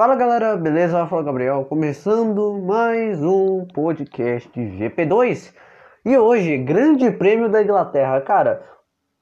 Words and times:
Fala 0.00 0.16
galera, 0.16 0.56
beleza? 0.56 1.06
Fala 1.08 1.22
Gabriel, 1.22 1.66
começando 1.66 2.58
mais 2.58 3.22
um 3.22 3.66
podcast 3.66 4.48
GP2 4.58 5.54
e 6.06 6.16
hoje, 6.16 6.56
Grande 6.56 7.10
Prêmio 7.10 7.50
da 7.50 7.62
Inglaterra. 7.62 8.18
Cara, 8.22 8.62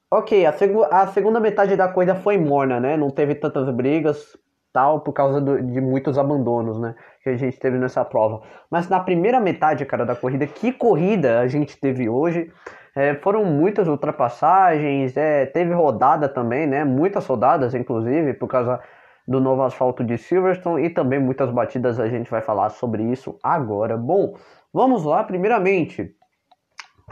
ok, 0.09 0.46
a, 0.46 0.53
seg 0.53 0.72
a 0.88 1.09
segunda 1.09 1.41
metade 1.41 1.75
da 1.75 1.88
corrida 1.88 2.14
foi 2.14 2.38
morna, 2.38 2.79
né? 2.79 2.96
Não 2.96 3.11
teve 3.11 3.35
tantas 3.35 3.69
brigas, 3.71 4.38
tal, 4.72 5.01
por 5.01 5.12
causa 5.12 5.41
do, 5.41 5.61
de 5.61 5.80
muitos 5.80 6.17
abandonos, 6.17 6.79
né? 6.79 6.95
Que 7.24 7.31
a 7.31 7.37
gente 7.37 7.58
teve 7.58 7.76
nessa 7.76 8.04
prova. 8.04 8.42
Mas 8.71 8.88
na 8.88 9.01
primeira 9.01 9.40
metade, 9.40 9.85
cara, 9.85 10.06
da 10.06 10.15
corrida, 10.15 10.47
que 10.47 10.71
corrida 10.71 11.40
a 11.40 11.49
gente 11.49 11.76
teve 11.76 12.08
hoje? 12.08 12.53
É, 12.95 13.17
foram 13.17 13.45
muitas 13.45 13.88
ultrapassagens, 13.88 15.17
é, 15.17 15.45
teve 15.45 15.72
rodada 15.72 16.29
também, 16.29 16.69
né? 16.69 16.84
Muitas 16.84 17.27
rodadas, 17.27 17.74
inclusive, 17.74 18.33
por 18.34 18.47
causa 18.47 18.80
do 19.29 19.41
novo 19.41 19.62
asfalto 19.62 20.02
de 20.02 20.16
Silverstone 20.16 20.87
e 20.87 20.91
também 20.91 21.20
muitas 21.20 21.51
batidas. 21.51 22.01
A 22.01 22.09
gente 22.09 22.30
vai 22.30 22.41
falar 22.41 22.70
sobre 22.70 23.02
isso 23.02 23.38
agora. 23.42 23.95
Bom, 23.95 24.34
vamos 24.73 25.04
lá. 25.04 25.23
Primeiramente, 25.23 26.14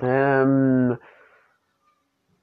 é, 0.02 0.98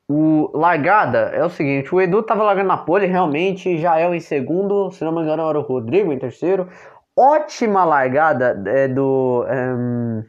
o 0.08 0.56
largada 0.56 1.32
é 1.34 1.44
o 1.44 1.50
seguinte: 1.50 1.94
o 1.94 2.00
Edu 2.00 2.22
tava 2.22 2.44
largando 2.44 2.68
na 2.68 2.78
pole, 2.78 3.08
realmente. 3.08 3.80
Já 3.80 4.00
é 4.00 4.16
em 4.16 4.20
segundo, 4.20 4.92
se 4.92 5.04
não 5.04 5.12
me 5.12 5.24
engano, 5.24 5.50
era 5.50 5.58
o 5.58 5.64
Rodrigo 5.64 6.14
em 6.14 6.20
terceiro. 6.20 6.70
Ótima 7.18 7.84
largada 7.84 8.64
é, 8.68 8.88
do, 8.88 9.44
é, 9.48 10.24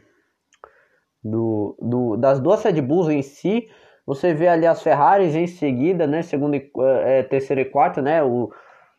do, 1.23 1.77
do, 1.81 2.17
das 2.17 2.41
duas 2.41 2.63
Red 2.63 2.81
Bulls 2.81 3.11
em 3.11 3.21
si. 3.21 3.69
Você 4.07 4.33
vê 4.33 4.49
ali 4.49 4.67
as 4.67 4.83
Ferraris 4.83 5.35
em 5.35 5.47
seguida, 5.47 6.07
né? 6.07 6.23
Segundo, 6.23 6.55
é, 7.05 7.23
terceiro 7.23 7.61
e 7.61 7.65
quarto, 7.67 8.01
né? 8.01 8.23
O, 8.23 8.51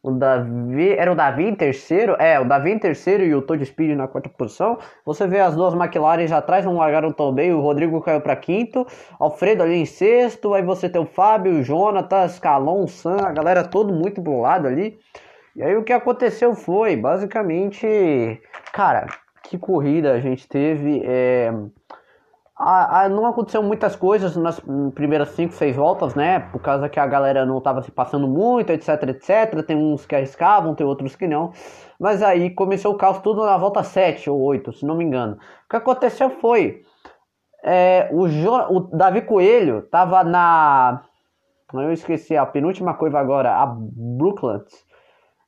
o 0.06 0.12
Davi, 0.12 0.92
era 0.92 1.12
o 1.12 1.16
Davi 1.16 1.46
em 1.46 1.56
terceiro, 1.56 2.16
é, 2.20 2.40
o 2.40 2.46
Davi 2.46 2.72
em 2.72 2.78
terceiro 2.78 3.24
e 3.24 3.34
o 3.34 3.42
Todd 3.42 3.66
Speed 3.66 3.98
na 3.98 4.08
quarta 4.08 4.30
posição. 4.30 4.78
Você 5.04 5.26
vê 5.26 5.40
as 5.40 5.56
duas 5.56 5.74
McLaren 5.74 6.28
já 6.28 6.38
atrás, 6.38 6.64
não 6.64 6.78
largaram 6.78 7.12
tão 7.12 7.34
bem, 7.34 7.52
o 7.52 7.60
Rodrigo 7.60 8.00
caiu 8.02 8.22
para 8.22 8.36
quinto, 8.36 8.86
Alfredo 9.20 9.64
ali 9.64 9.78
em 9.78 9.86
sexto, 9.86 10.54
aí 10.54 10.62
você 10.62 10.88
tem 10.88 11.02
o 11.02 11.08
Fábio, 11.08 11.54
o 11.54 11.64
Jonatas, 11.64 12.38
Calon, 12.38 12.86
Sam, 12.86 13.18
a 13.18 13.32
galera 13.32 13.64
todo 13.64 13.92
muito 13.92 14.22
pro 14.22 14.46
ali. 14.46 15.00
E 15.56 15.64
aí 15.64 15.76
o 15.76 15.84
que 15.84 15.94
aconteceu 15.94 16.54
foi, 16.54 16.96
basicamente, 16.96 18.40
cara, 18.72 19.08
que 19.42 19.58
corrida 19.58 20.12
a 20.12 20.20
gente 20.20 20.48
teve, 20.48 21.02
é 21.04 21.52
ah, 22.58 23.02
ah, 23.02 23.10
não 23.10 23.26
aconteceu 23.26 23.62
muitas 23.62 23.98
coisas 23.98 24.36
nas 24.38 24.62
primeiras 24.94 25.30
5, 25.30 25.54
6 25.54 25.76
voltas, 25.76 26.16
né? 26.16 26.40
Por 26.40 26.62
causa 26.62 26.88
que 26.88 26.98
a 26.98 27.06
galera 27.06 27.46
não 27.46 27.58
estava 27.58 27.82
se 27.82 27.92
passando 27.92 28.28
muito, 28.30 28.70
etc, 28.70 29.10
etc. 29.10 29.62
Tem 29.66 29.76
uns 29.76 30.06
que 30.06 30.16
arriscavam, 30.16 30.74
tem 30.74 30.88
outros 30.88 31.18
que 31.18 31.28
não. 31.28 31.52
Mas 32.00 32.24
aí 32.24 32.50
começou 32.50 32.94
o 32.94 32.98
caos 32.98 33.20
tudo 33.20 33.46
na 33.46 33.58
volta 33.58 33.84
7 33.84 34.30
ou 34.30 34.40
8, 34.42 34.72
se 34.72 34.86
não 34.86 34.96
me 34.96 35.04
engano. 35.04 35.34
O 35.66 35.70
que 35.70 35.76
aconteceu 35.76 36.30
foi. 36.30 36.82
É, 37.62 38.10
o, 38.14 38.28
jo, 38.30 38.54
o 38.70 38.80
Davi 38.80 39.22
Coelho 39.24 39.82
tava 39.92 40.24
na. 40.24 41.04
Eu 41.74 41.92
esqueci 41.92 42.38
a 42.38 42.46
penúltima 42.46 42.94
curva 42.94 43.20
agora, 43.20 43.52
a 43.54 43.66
Brooklands. 43.66 44.86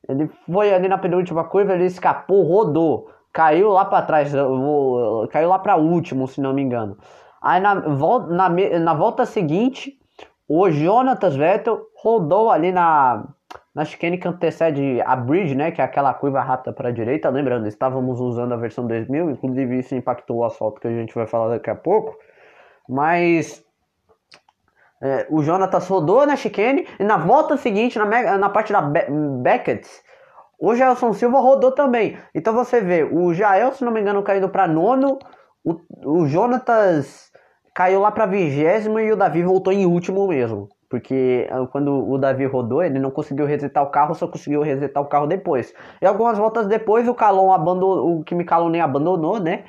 Ele 0.06 0.30
foi 0.50 0.74
ali 0.74 0.88
na 0.88 0.98
penúltima 0.98 1.44
curva, 1.44 1.72
ele 1.72 1.86
escapou, 1.86 2.42
rodou 2.42 3.08
caiu 3.38 3.68
lá 3.68 3.84
para 3.84 4.04
trás, 4.04 4.32
caiu 5.30 5.48
lá 5.48 5.60
para 5.60 5.76
último, 5.76 6.26
se 6.26 6.40
não 6.40 6.52
me 6.52 6.60
engano. 6.60 6.98
Aí 7.40 7.60
na 7.60 7.76
volta, 7.76 8.34
na, 8.34 8.48
na 8.48 8.94
volta 8.94 9.24
seguinte, 9.24 9.96
o 10.48 10.68
Jonatas 10.68 11.36
Vettel 11.36 11.80
rodou 12.02 12.50
ali 12.50 12.72
na, 12.72 13.28
na 13.72 13.84
chicane 13.84 14.18
que 14.18 14.26
antecede 14.26 15.00
a 15.06 15.14
bridge, 15.14 15.54
né, 15.54 15.70
que 15.70 15.80
é 15.80 15.84
aquela 15.84 16.12
curva 16.14 16.40
rápida 16.40 16.72
para 16.72 16.88
a 16.88 16.92
direita. 16.92 17.28
Lembrando, 17.28 17.68
estávamos 17.68 18.20
usando 18.20 18.54
a 18.54 18.56
versão 18.56 18.88
2000, 18.88 19.30
inclusive 19.30 19.78
isso 19.78 19.94
impactou 19.94 20.38
o 20.38 20.44
asfalto 20.44 20.80
que 20.80 20.88
a 20.88 20.90
gente 20.90 21.14
vai 21.14 21.28
falar 21.28 21.50
daqui 21.50 21.70
a 21.70 21.76
pouco. 21.76 22.18
Mas 22.88 23.64
é, 25.00 25.28
o 25.30 25.44
Jonatas 25.44 25.86
rodou 25.86 26.26
na 26.26 26.34
chicane 26.34 26.88
e 26.98 27.04
na 27.04 27.16
volta 27.16 27.56
seguinte, 27.56 28.00
na, 28.00 28.36
na 28.36 28.48
parte 28.48 28.72
da 28.72 28.80
Beckett, 28.82 29.88
o 30.58 30.74
Gelson 30.74 31.12
Silva 31.12 31.38
rodou 31.38 31.72
também. 31.72 32.18
Então 32.34 32.52
você 32.52 32.80
vê, 32.80 33.04
o 33.04 33.32
Jael, 33.32 33.72
se 33.72 33.84
não 33.84 33.92
me 33.92 34.00
engano, 34.00 34.22
caindo 34.22 34.48
para 34.48 34.66
nono, 34.66 35.18
o, 35.64 35.76
o 36.04 36.26
Jonatas 36.26 37.30
caiu 37.74 38.00
lá 38.00 38.10
para 38.10 38.26
vigésimo 38.26 38.98
e 38.98 39.12
o 39.12 39.16
Davi 39.16 39.42
voltou 39.42 39.72
em 39.72 39.86
último 39.86 40.26
mesmo. 40.26 40.68
Porque 40.90 41.46
ah, 41.50 41.66
quando 41.70 42.10
o 42.10 42.18
Davi 42.18 42.44
rodou, 42.46 42.82
ele 42.82 42.98
não 42.98 43.10
conseguiu 43.10 43.46
resetar 43.46 43.84
o 43.84 43.90
carro, 43.90 44.14
só 44.14 44.26
conseguiu 44.26 44.62
resetar 44.62 45.02
o 45.02 45.06
carro 45.06 45.26
depois. 45.26 45.72
E 46.02 46.06
algumas 46.06 46.38
voltas 46.38 46.66
depois, 46.66 47.06
o 47.06 47.14
Calon 47.14 47.52
abandonou, 47.52 48.18
o 48.18 48.24
Kimi 48.24 48.44
Calon 48.44 48.70
nem 48.70 48.80
abandonou, 48.80 49.38
né? 49.38 49.64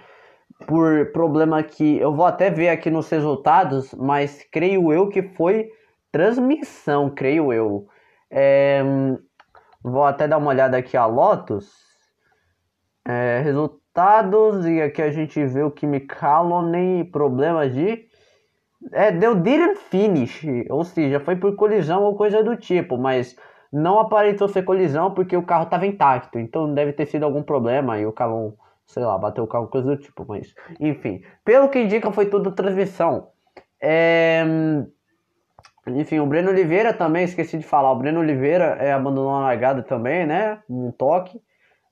Por 0.65 1.11
problema 1.11 1.61
que 1.61 1.99
eu 1.99 2.13
vou 2.15 2.25
até 2.25 2.49
ver 2.49 2.69
aqui 2.69 2.89
nos 2.89 3.09
resultados, 3.09 3.93
mas 3.93 4.45
creio 4.51 4.91
eu 4.91 5.07
que 5.07 5.21
foi 5.21 5.69
transmissão, 6.11 7.09
creio 7.09 7.53
eu. 7.53 7.85
É, 8.31 8.81
Vou 9.81 10.03
até 10.03 10.27
dar 10.27 10.37
uma 10.37 10.49
olhada 10.49 10.77
aqui 10.77 10.97
a 10.97 11.05
Lotus. 11.05 11.71
É, 13.05 13.41
resultados, 13.41 14.65
e 14.65 14.81
aqui 14.81 15.01
a 15.01 15.11
gente 15.11 15.43
vê 15.45 15.63
o 15.63 15.71
Kimi 15.71 16.01
Kallonen, 16.01 17.05
problemas 17.05 17.73
de... 17.73 18.07
É, 18.93 19.11
deu 19.11 19.35
didn't 19.35 19.77
finish, 19.77 20.45
ou 20.69 20.85
seja, 20.85 21.19
foi 21.19 21.35
por 21.35 21.53
colisão 21.55 22.03
ou 22.03 22.15
coisa 22.15 22.41
do 22.41 22.55
tipo, 22.55 22.97
mas 22.97 23.35
não 23.71 23.99
aparentou 23.99 24.47
ser 24.47 24.63
colisão 24.63 25.13
porque 25.13 25.35
o 25.35 25.43
carro 25.43 25.65
estava 25.65 25.85
intacto, 25.85 26.39
então 26.39 26.73
deve 26.73 26.93
ter 26.93 27.05
sido 27.05 27.23
algum 27.23 27.43
problema 27.43 27.99
e 27.99 28.05
o 28.05 28.13
Calon, 28.13 28.53
sei 28.85 29.03
lá, 29.03 29.17
bateu 29.17 29.43
o 29.43 29.47
carro, 29.47 29.67
coisa 29.67 29.87
do 29.87 29.97
tipo, 29.97 30.25
mas 30.27 30.53
enfim. 30.79 31.21
Pelo 31.43 31.67
que 31.67 31.81
indica, 31.81 32.09
foi 32.11 32.27
tudo 32.27 32.51
transmissão. 32.53 33.27
É... 33.81 34.43
Enfim, 35.87 36.19
o 36.19 36.25
Breno 36.25 36.49
Oliveira 36.49 36.93
também, 36.93 37.23
esqueci 37.23 37.57
de 37.57 37.65
falar. 37.65 37.91
O 37.91 37.95
Breno 37.95 38.19
Oliveira 38.19 38.77
é, 38.79 38.91
abandonou 38.91 39.31
a 39.31 39.41
largada 39.41 39.81
também, 39.81 40.25
né? 40.25 40.61
Um 40.69 40.91
toque. 40.91 41.41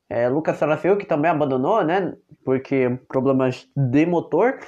É, 0.09 0.29
Lucas 0.29 0.57
Sarafio, 0.57 0.97
que 0.97 1.05
também 1.05 1.29
abandonou, 1.29 1.83
né? 1.83 2.13
Porque 2.45 2.97
problemas 3.07 3.67
de 3.75 4.05
motor. 4.05 4.59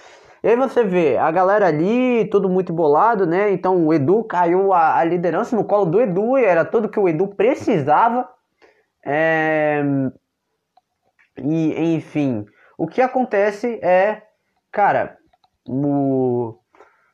E 0.41 0.47
aí 0.47 0.55
você 0.55 0.83
vê 0.83 1.17
a 1.17 1.29
galera 1.31 1.67
ali, 1.67 2.25
tudo 2.29 2.49
muito 2.49 2.71
bolado, 2.71 3.25
né? 3.25 3.51
Então 3.51 3.85
o 3.85 3.93
Edu 3.93 4.23
caiu 4.23 4.73
a, 4.73 4.97
a 4.97 5.03
liderança 5.03 5.55
no 5.55 5.65
colo 5.65 5.85
do 5.85 6.01
Edu 6.01 6.37
e 6.37 6.45
era 6.45 6.63
tudo 6.63 6.89
que 6.89 6.99
o 6.99 7.07
Edu 7.07 7.27
precisava. 7.27 8.27
É... 9.05 9.81
E 11.37 11.95
enfim, 11.95 12.45
o 12.77 12.87
que 12.87 13.01
acontece 13.01 13.79
é, 13.83 14.23
cara, 14.71 15.17
o 15.67 16.57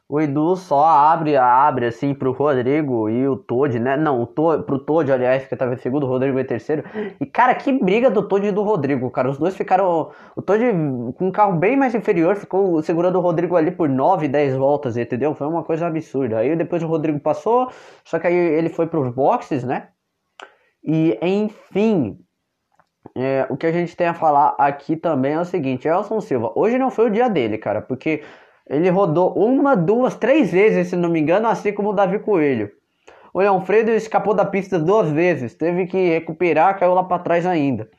o 0.07 0.21
Edu 0.21 0.55
só 0.55 0.85
abre, 0.85 1.35
abre 1.35 1.87
assim 1.87 2.13
pro 2.13 2.31
Rodrigo 2.31 3.09
e 3.09 3.27
o 3.27 3.35
Todd, 3.35 3.79
né? 3.79 3.97
Não, 3.97 4.21
o 4.21 4.27
Todd, 4.27 4.63
pro 4.63 4.77
Todd, 4.77 5.11
aliás, 5.11 5.47
que 5.47 5.55
tava 5.55 5.73
em 5.73 5.77
segundo, 5.77 6.05
o 6.05 6.09
Rodrigo 6.09 6.39
em 6.39 6.45
terceiro. 6.45 6.83
E, 7.19 7.25
cara, 7.25 7.55
que 7.55 7.71
briga 7.71 8.11
do 8.11 8.27
Todd 8.27 8.45
e 8.45 8.51
do 8.51 8.61
Rodrigo, 8.61 9.09
cara. 9.09 9.29
Os 9.31 9.39
dois 9.39 9.55
ficaram. 9.57 10.11
O 10.35 10.41
Todd 10.43 10.61
com 11.17 11.27
um 11.27 11.31
carro 11.31 11.53
bem 11.53 11.75
mais 11.75 11.95
inferior, 11.95 12.35
ficou 12.35 12.81
segurando 12.83 13.17
o 13.17 13.21
Rodrigo 13.21 13.55
ali 13.55 13.71
por 13.71 13.89
9, 13.89 14.27
10 14.27 14.55
voltas, 14.55 14.95
entendeu? 14.95 15.33
Foi 15.33 15.47
uma 15.47 15.63
coisa 15.63 15.87
absurda. 15.87 16.37
Aí 16.37 16.55
depois 16.55 16.83
o 16.83 16.87
Rodrigo 16.87 17.19
passou, 17.19 17.71
só 18.03 18.19
que 18.19 18.27
aí 18.27 18.35
ele 18.35 18.69
foi 18.69 18.85
pros 18.85 19.11
boxes, 19.13 19.63
né? 19.63 19.89
E, 20.83 21.17
enfim. 21.21 22.19
É, 23.15 23.47
o 23.49 23.57
que 23.57 23.65
a 23.65 23.71
gente 23.71 23.95
tem 23.95 24.07
a 24.07 24.13
falar 24.13 24.55
aqui 24.57 24.95
também 24.95 25.33
é 25.33 25.39
o 25.39 25.45
seguinte: 25.45 25.87
Elson 25.87 26.21
Silva, 26.21 26.51
hoje 26.55 26.77
não 26.77 26.91
foi 26.91 27.07
o 27.07 27.11
dia 27.11 27.29
dele, 27.29 27.57
cara, 27.57 27.81
porque 27.81 28.23
ele 28.67 28.89
rodou 28.89 29.33
uma, 29.33 29.75
duas, 29.75 30.15
três 30.15 30.51
vezes, 30.51 30.87
se 30.89 30.95
não 30.95 31.09
me 31.09 31.19
engano, 31.19 31.47
assim 31.47 31.71
como 31.71 31.89
o 31.89 31.93
Davi 31.93 32.19
Coelho. 32.19 32.71
O 33.33 33.39
Leão 33.39 33.61
Fredo 33.61 33.91
escapou 33.91 34.33
da 34.33 34.45
pista 34.45 34.79
duas 34.79 35.09
vezes, 35.09 35.53
teve 35.53 35.87
que 35.87 36.09
recuperar, 36.09 36.79
caiu 36.79 36.93
lá 36.93 37.03
para 37.03 37.21
trás 37.21 37.45
ainda. 37.45 37.89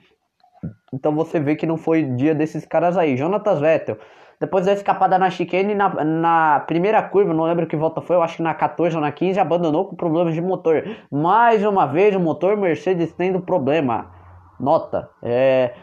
Então 0.92 1.14
você 1.14 1.38
vê 1.38 1.54
que 1.54 1.66
não 1.66 1.76
foi 1.76 2.02
dia 2.02 2.34
desses 2.34 2.64
caras 2.64 2.96
aí. 2.96 3.16
Jonatas 3.16 3.60
Vettel, 3.60 3.98
depois 4.40 4.66
da 4.66 4.72
escapada 4.72 5.18
na 5.18 5.30
chicane, 5.30 5.74
na, 5.74 6.04
na 6.04 6.60
primeira 6.60 7.02
curva, 7.02 7.32
não 7.32 7.44
lembro 7.44 7.66
que 7.66 7.76
volta 7.76 8.00
foi, 8.00 8.16
eu 8.16 8.22
acho 8.22 8.36
que 8.36 8.42
na 8.42 8.54
14 8.54 8.96
ou 8.96 9.02
na 9.02 9.12
15, 9.12 9.38
abandonou 9.38 9.86
com 9.86 9.96
problemas 9.96 10.34
de 10.34 10.40
motor. 10.40 10.84
Mais 11.10 11.64
uma 11.64 11.86
vez, 11.86 12.14
o 12.16 12.20
motor 12.20 12.56
Mercedes 12.56 13.12
tendo 13.12 13.40
problema. 13.40 14.10
Nota. 14.58 15.08
É, 15.22 15.74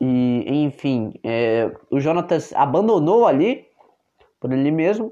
e, 0.00 0.64
enfim, 0.64 1.14
é, 1.22 1.70
o 1.90 2.00
Jonatas 2.00 2.52
abandonou 2.54 3.26
ali 3.26 3.66
por 4.44 4.52
ele 4.52 4.70
mesmo. 4.70 5.10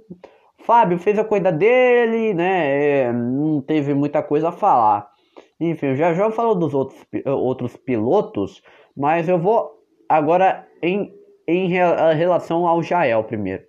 Fábio 0.58 0.98
fez 0.98 1.18
a 1.18 1.24
coisa 1.24 1.50
dele, 1.50 2.34
né? 2.34 3.06
É, 3.06 3.12
não 3.14 3.62
teve 3.62 3.94
muita 3.94 4.22
coisa 4.22 4.50
a 4.50 4.52
falar. 4.52 5.08
Enfim, 5.58 5.96
já 5.96 6.12
já 6.12 6.30
falo 6.30 6.54
dos 6.54 6.74
outros, 6.74 7.00
outros 7.24 7.74
pilotos, 7.74 8.62
mas 8.94 9.30
eu 9.30 9.38
vou 9.38 9.70
agora 10.06 10.68
em, 10.82 11.10
em 11.48 11.66
relação 11.66 12.68
ao 12.68 12.82
Jael 12.82 13.24
primeiro. 13.24 13.62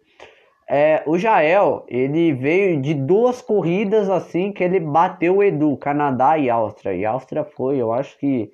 É, 0.70 1.02
o 1.06 1.18
Jael, 1.18 1.86
ele 1.88 2.34
veio 2.34 2.82
de 2.82 2.94
duas 2.94 3.42
corridas 3.42 4.10
assim 4.10 4.52
que 4.52 4.66
ele 4.66 4.82
bateu 4.82 5.38
o 5.38 5.44
Edu, 5.44 5.78
Canadá 5.78 6.38
e 6.38 6.50
Áustria. 6.50 6.94
E 6.94 7.06
Áustria 7.06 7.46
foi, 7.46 7.78
eu 7.78 7.94
acho 7.94 8.18
que 8.18 8.52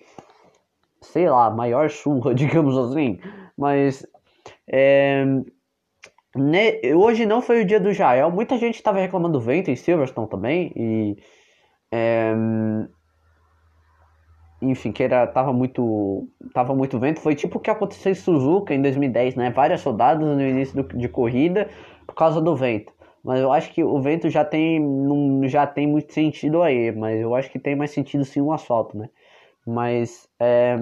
sei 1.01 1.27
lá, 1.27 1.49
maior 1.49 1.89
surra, 1.89 2.35
digamos 2.35 2.77
assim. 2.77 3.19
Mas 3.57 4.05
é, 4.71 5.25
né, 6.35 6.79
hoje 6.95 7.25
não 7.25 7.41
foi 7.41 7.61
o 7.61 7.65
dia 7.65 7.79
do 7.79 7.93
Jael. 7.93 8.31
Muita 8.31 8.57
gente 8.57 8.75
estava 8.75 8.99
reclamando 8.99 9.39
do 9.39 9.41
vento 9.43 9.71
em 9.71 9.75
Silverstone 9.75 10.29
também. 10.29 10.71
E. 10.75 11.17
É, 11.91 12.33
enfim, 14.61 14.91
que 14.91 15.03
era, 15.03 15.25
tava 15.27 15.53
muito 15.53 16.27
tava 16.53 16.75
muito 16.75 16.99
vento, 16.99 17.21
foi 17.21 17.33
tipo 17.33 17.57
o 17.57 17.61
que 17.61 17.69
aconteceu 17.69 18.11
em 18.11 18.15
Suzuka 18.15 18.73
em 18.73 18.81
2010, 18.81 19.35
né? 19.35 19.49
Várias 19.51 19.83
rodadas 19.83 20.27
no 20.27 20.41
início 20.41 20.83
do, 20.83 20.97
de 20.97 21.07
corrida 21.07 21.69
por 22.05 22.13
causa 22.13 22.41
do 22.41 22.55
vento. 22.55 22.93
Mas 23.23 23.39
eu 23.39 23.51
acho 23.51 23.71
que 23.73 23.83
o 23.83 24.01
vento 24.01 24.29
já 24.29 24.43
tem 24.43 24.79
não, 24.79 25.47
já 25.47 25.65
tem 25.65 25.87
muito 25.87 26.13
sentido 26.13 26.61
aí, 26.61 26.91
mas 26.91 27.19
eu 27.19 27.35
acho 27.35 27.49
que 27.49 27.59
tem 27.59 27.75
mais 27.75 27.91
sentido 27.91 28.25
sim 28.25 28.41
o 28.41 28.51
asfalto, 28.51 28.97
né? 28.97 29.09
Mas 29.65 30.27
é, 30.39 30.77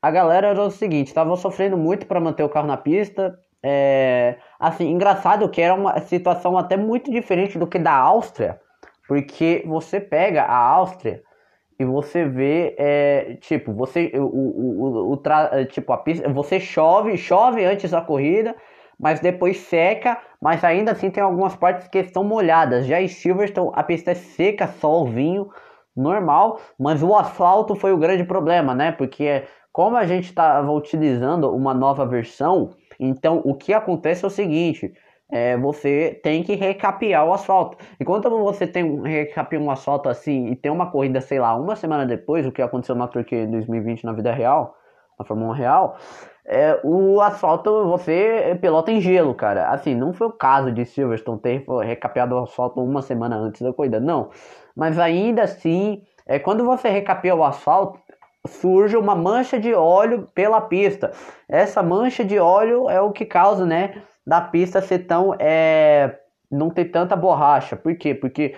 a 0.00 0.10
galera 0.10 0.48
era 0.48 0.62
o 0.62 0.70
seguinte, 0.70 1.08
estavam 1.08 1.36
sofrendo 1.36 1.78
muito 1.78 2.06
para 2.06 2.20
manter 2.20 2.42
o 2.42 2.48
carro 2.48 2.66
na 2.66 2.76
pista. 2.76 3.38
É, 3.64 4.36
assim, 4.58 4.90
engraçado 4.90 5.48
que 5.48 5.60
era 5.60 5.74
uma 5.74 5.98
situação 6.00 6.58
até 6.58 6.76
muito 6.76 7.10
diferente 7.10 7.58
do 7.58 7.66
que 7.66 7.78
da 7.78 7.94
Áustria, 7.94 8.60
porque 9.06 9.62
você 9.66 10.00
pega 10.00 10.42
a 10.42 10.56
Áustria 10.56 11.22
e 11.78 11.84
você 11.84 12.24
vê, 12.24 12.74
é, 12.78 13.36
tipo, 13.40 13.72
você, 13.72 14.12
o, 14.14 14.24
o, 14.24 14.82
o, 14.82 15.12
o 15.12 15.16
tra, 15.16 15.64
tipo, 15.66 15.92
a 15.92 15.98
pista, 15.98 16.28
você 16.28 16.58
chove, 16.60 17.16
chove 17.16 17.64
antes 17.64 17.90
da 17.90 18.00
corrida, 18.00 18.54
mas 18.98 19.20
depois 19.20 19.58
seca, 19.58 20.18
mas 20.40 20.62
ainda 20.62 20.92
assim 20.92 21.10
tem 21.10 21.22
algumas 21.22 21.56
partes 21.56 21.88
que 21.88 21.98
estão 21.98 22.22
molhadas. 22.22 22.86
Já 22.86 23.00
em 23.00 23.08
Silverstone 23.08 23.70
a 23.74 23.82
pista 23.82 24.12
é 24.12 24.14
seca, 24.14 24.68
solzinho, 24.68 25.50
normal, 25.96 26.60
mas 26.78 27.02
o 27.02 27.14
asfalto 27.14 27.74
foi 27.74 27.92
o 27.92 27.98
grande 27.98 28.24
problema, 28.24 28.74
né? 28.74 28.92
Porque 28.92 29.44
como 29.72 29.96
a 29.96 30.06
gente 30.06 30.26
estava 30.26 30.70
utilizando 30.70 31.50
uma 31.50 31.74
nova 31.74 32.06
versão, 32.06 32.70
então 32.98 33.40
o 33.44 33.54
que 33.54 33.72
acontece 33.72 34.24
é 34.24 34.26
o 34.28 34.30
seguinte, 34.30 34.92
é, 35.30 35.56
você 35.56 36.20
tem 36.22 36.42
que 36.42 36.54
recapear 36.54 37.26
o 37.26 37.32
asfalto. 37.32 37.78
E 37.98 38.04
quando 38.04 38.28
você 38.28 38.66
tem 38.66 39.00
recapear 39.02 39.62
um 39.62 39.70
asfalto 39.70 40.08
assim 40.08 40.48
e 40.48 40.56
tem 40.56 40.70
uma 40.70 40.90
corrida, 40.90 41.20
sei 41.22 41.40
lá, 41.40 41.56
uma 41.56 41.74
semana 41.74 42.04
depois, 42.04 42.46
o 42.46 42.52
que 42.52 42.60
aconteceu 42.60 42.94
na 42.94 43.08
Turquia 43.08 43.44
em 43.44 43.50
2020 43.50 44.04
na 44.04 44.12
vida 44.12 44.32
real, 44.32 44.76
na 45.18 45.24
Fórmula 45.24 45.52
1 45.52 45.54
real, 45.54 45.96
é, 46.44 46.78
o 46.84 47.20
asfalto 47.20 47.86
você 47.86 48.58
pilota 48.60 48.90
em 48.90 49.00
gelo, 49.00 49.34
cara. 49.34 49.70
Assim, 49.70 49.94
não 49.94 50.12
foi 50.12 50.26
o 50.26 50.32
caso 50.32 50.70
de 50.70 50.84
Silverstone 50.84 51.40
ter 51.40 51.64
recapeado 51.82 52.34
o 52.34 52.42
asfalto 52.42 52.82
uma 52.82 53.00
semana 53.00 53.36
antes 53.36 53.62
da 53.62 53.72
corrida, 53.72 54.00
não. 54.00 54.30
Mas 54.76 54.98
ainda 54.98 55.44
assim, 55.44 56.02
é, 56.26 56.38
quando 56.38 56.64
você 56.64 56.88
recapeia 56.88 57.34
o 57.34 57.44
asfalto, 57.44 57.98
surge 58.46 58.96
uma 58.96 59.14
mancha 59.14 59.58
de 59.58 59.72
óleo 59.74 60.26
pela 60.34 60.60
pista. 60.60 61.12
Essa 61.48 61.82
mancha 61.82 62.24
de 62.24 62.38
óleo 62.38 62.88
é 62.90 63.00
o 63.00 63.12
que 63.12 63.24
causa, 63.24 63.64
né? 63.64 64.02
da 64.26 64.40
pista 64.40 64.80
ser 64.80 65.00
tão. 65.00 65.34
É, 65.38 66.18
não 66.50 66.70
ter 66.70 66.86
tanta 66.86 67.16
borracha. 67.16 67.76
Por 67.76 67.96
quê? 67.96 68.14
Porque 68.14 68.54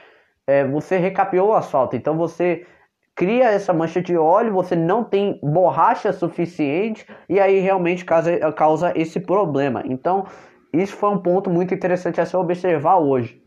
é, 0.46 0.64
você 0.66 0.96
recapeou 0.98 1.50
o 1.50 1.54
asfalto, 1.54 1.96
então 1.96 2.16
você 2.16 2.66
cria 3.14 3.44
essa 3.44 3.72
mancha 3.72 4.02
de 4.02 4.16
óleo, 4.16 4.52
você 4.52 4.74
não 4.74 5.04
tem 5.04 5.38
borracha 5.40 6.12
suficiente 6.12 7.06
e 7.28 7.38
aí 7.38 7.60
realmente 7.60 8.04
causa, 8.04 8.52
causa 8.52 8.92
esse 8.96 9.20
problema. 9.20 9.82
Então, 9.86 10.26
isso 10.72 10.96
foi 10.96 11.10
um 11.10 11.18
ponto 11.18 11.48
muito 11.48 11.72
interessante 11.72 12.20
a 12.20 12.26
se 12.26 12.36
observar 12.36 12.96
hoje. 12.96 13.40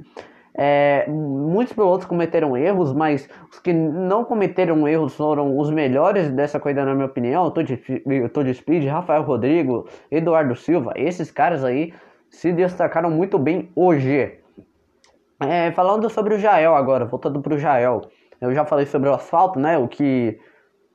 É, 0.60 1.06
muitos 1.08 1.74
pilotos 1.74 2.08
cometeram 2.08 2.58
erros, 2.58 2.92
mas 2.92 3.30
os 3.52 3.60
que 3.60 3.72
não 3.72 4.26
cometeram 4.26 4.88
erros 4.88 5.16
foram 5.16 5.56
os 5.56 5.70
melhores 5.70 6.32
dessa 6.32 6.60
corrida, 6.60 6.84
na 6.84 6.96
minha 6.96 7.06
opinião. 7.06 7.54
De 7.54 8.54
speed, 8.54 8.86
Rafael 8.88 9.22
Rodrigo, 9.22 9.88
Eduardo 10.10 10.56
Silva, 10.56 10.94
esses 10.96 11.30
caras 11.30 11.64
aí 11.64 11.94
se 12.30 12.52
destacaram 12.52 13.12
muito 13.12 13.38
bem 13.38 13.72
hoje. 13.76 14.40
É, 15.40 15.72
falando 15.72 16.10
sobre 16.10 16.34
o 16.34 16.40
Jael 16.40 16.76
agora, 16.76 17.06
voltando 17.06 17.40
para 17.40 17.54
o 17.54 17.60
Jael. 17.60 18.02
Eu 18.42 18.54
já 18.54 18.66
falei 18.66 18.88
sobre 18.88 19.10
o 19.10 19.14
asfalto, 19.14 19.60
né? 19.60 19.78
O 19.78 19.88
que 19.88 20.40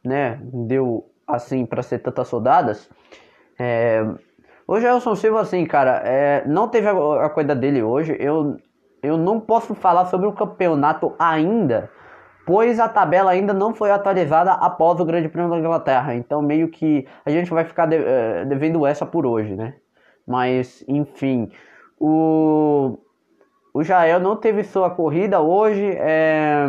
né, 0.04 0.40
deu 0.42 1.08
assim 1.26 1.64
para 1.64 1.82
ser 1.82 2.00
tantas 2.00 2.28
rodadas. 2.28 2.90
É, 3.58 4.04
o 4.66 4.80
Gelson 4.80 5.14
Silva, 5.14 5.40
assim, 5.40 5.64
cara, 5.64 6.02
é, 6.04 6.44
não 6.46 6.68
teve 6.68 6.88
a, 6.88 7.26
a 7.26 7.30
coisa 7.30 7.54
dele 7.54 7.82
hoje. 7.82 8.16
Eu, 8.18 8.56
eu 9.02 9.16
não 9.16 9.40
posso 9.40 9.74
falar 9.74 10.06
sobre 10.06 10.26
o 10.26 10.32
campeonato 10.32 11.14
ainda, 11.18 11.90
pois 12.46 12.78
a 12.78 12.88
tabela 12.88 13.32
ainda 13.32 13.52
não 13.52 13.74
foi 13.74 13.90
atualizada 13.90 14.52
após 14.52 15.00
o 15.00 15.04
Grande 15.04 15.28
Prêmio 15.28 15.50
da 15.50 15.58
Inglaterra. 15.58 16.14
Então, 16.14 16.40
meio 16.40 16.68
que 16.68 17.06
a 17.24 17.30
gente 17.30 17.50
vai 17.50 17.64
ficar 17.64 17.92
é, 17.92 18.44
devendo 18.44 18.86
essa 18.86 19.04
por 19.04 19.26
hoje, 19.26 19.56
né? 19.56 19.74
Mas, 20.26 20.84
enfim, 20.86 21.50
o, 21.98 22.98
o 23.74 23.82
Jael 23.82 24.20
não 24.20 24.36
teve 24.36 24.62
sua 24.62 24.90
corrida 24.90 25.40
hoje. 25.40 25.96
É, 25.98 26.64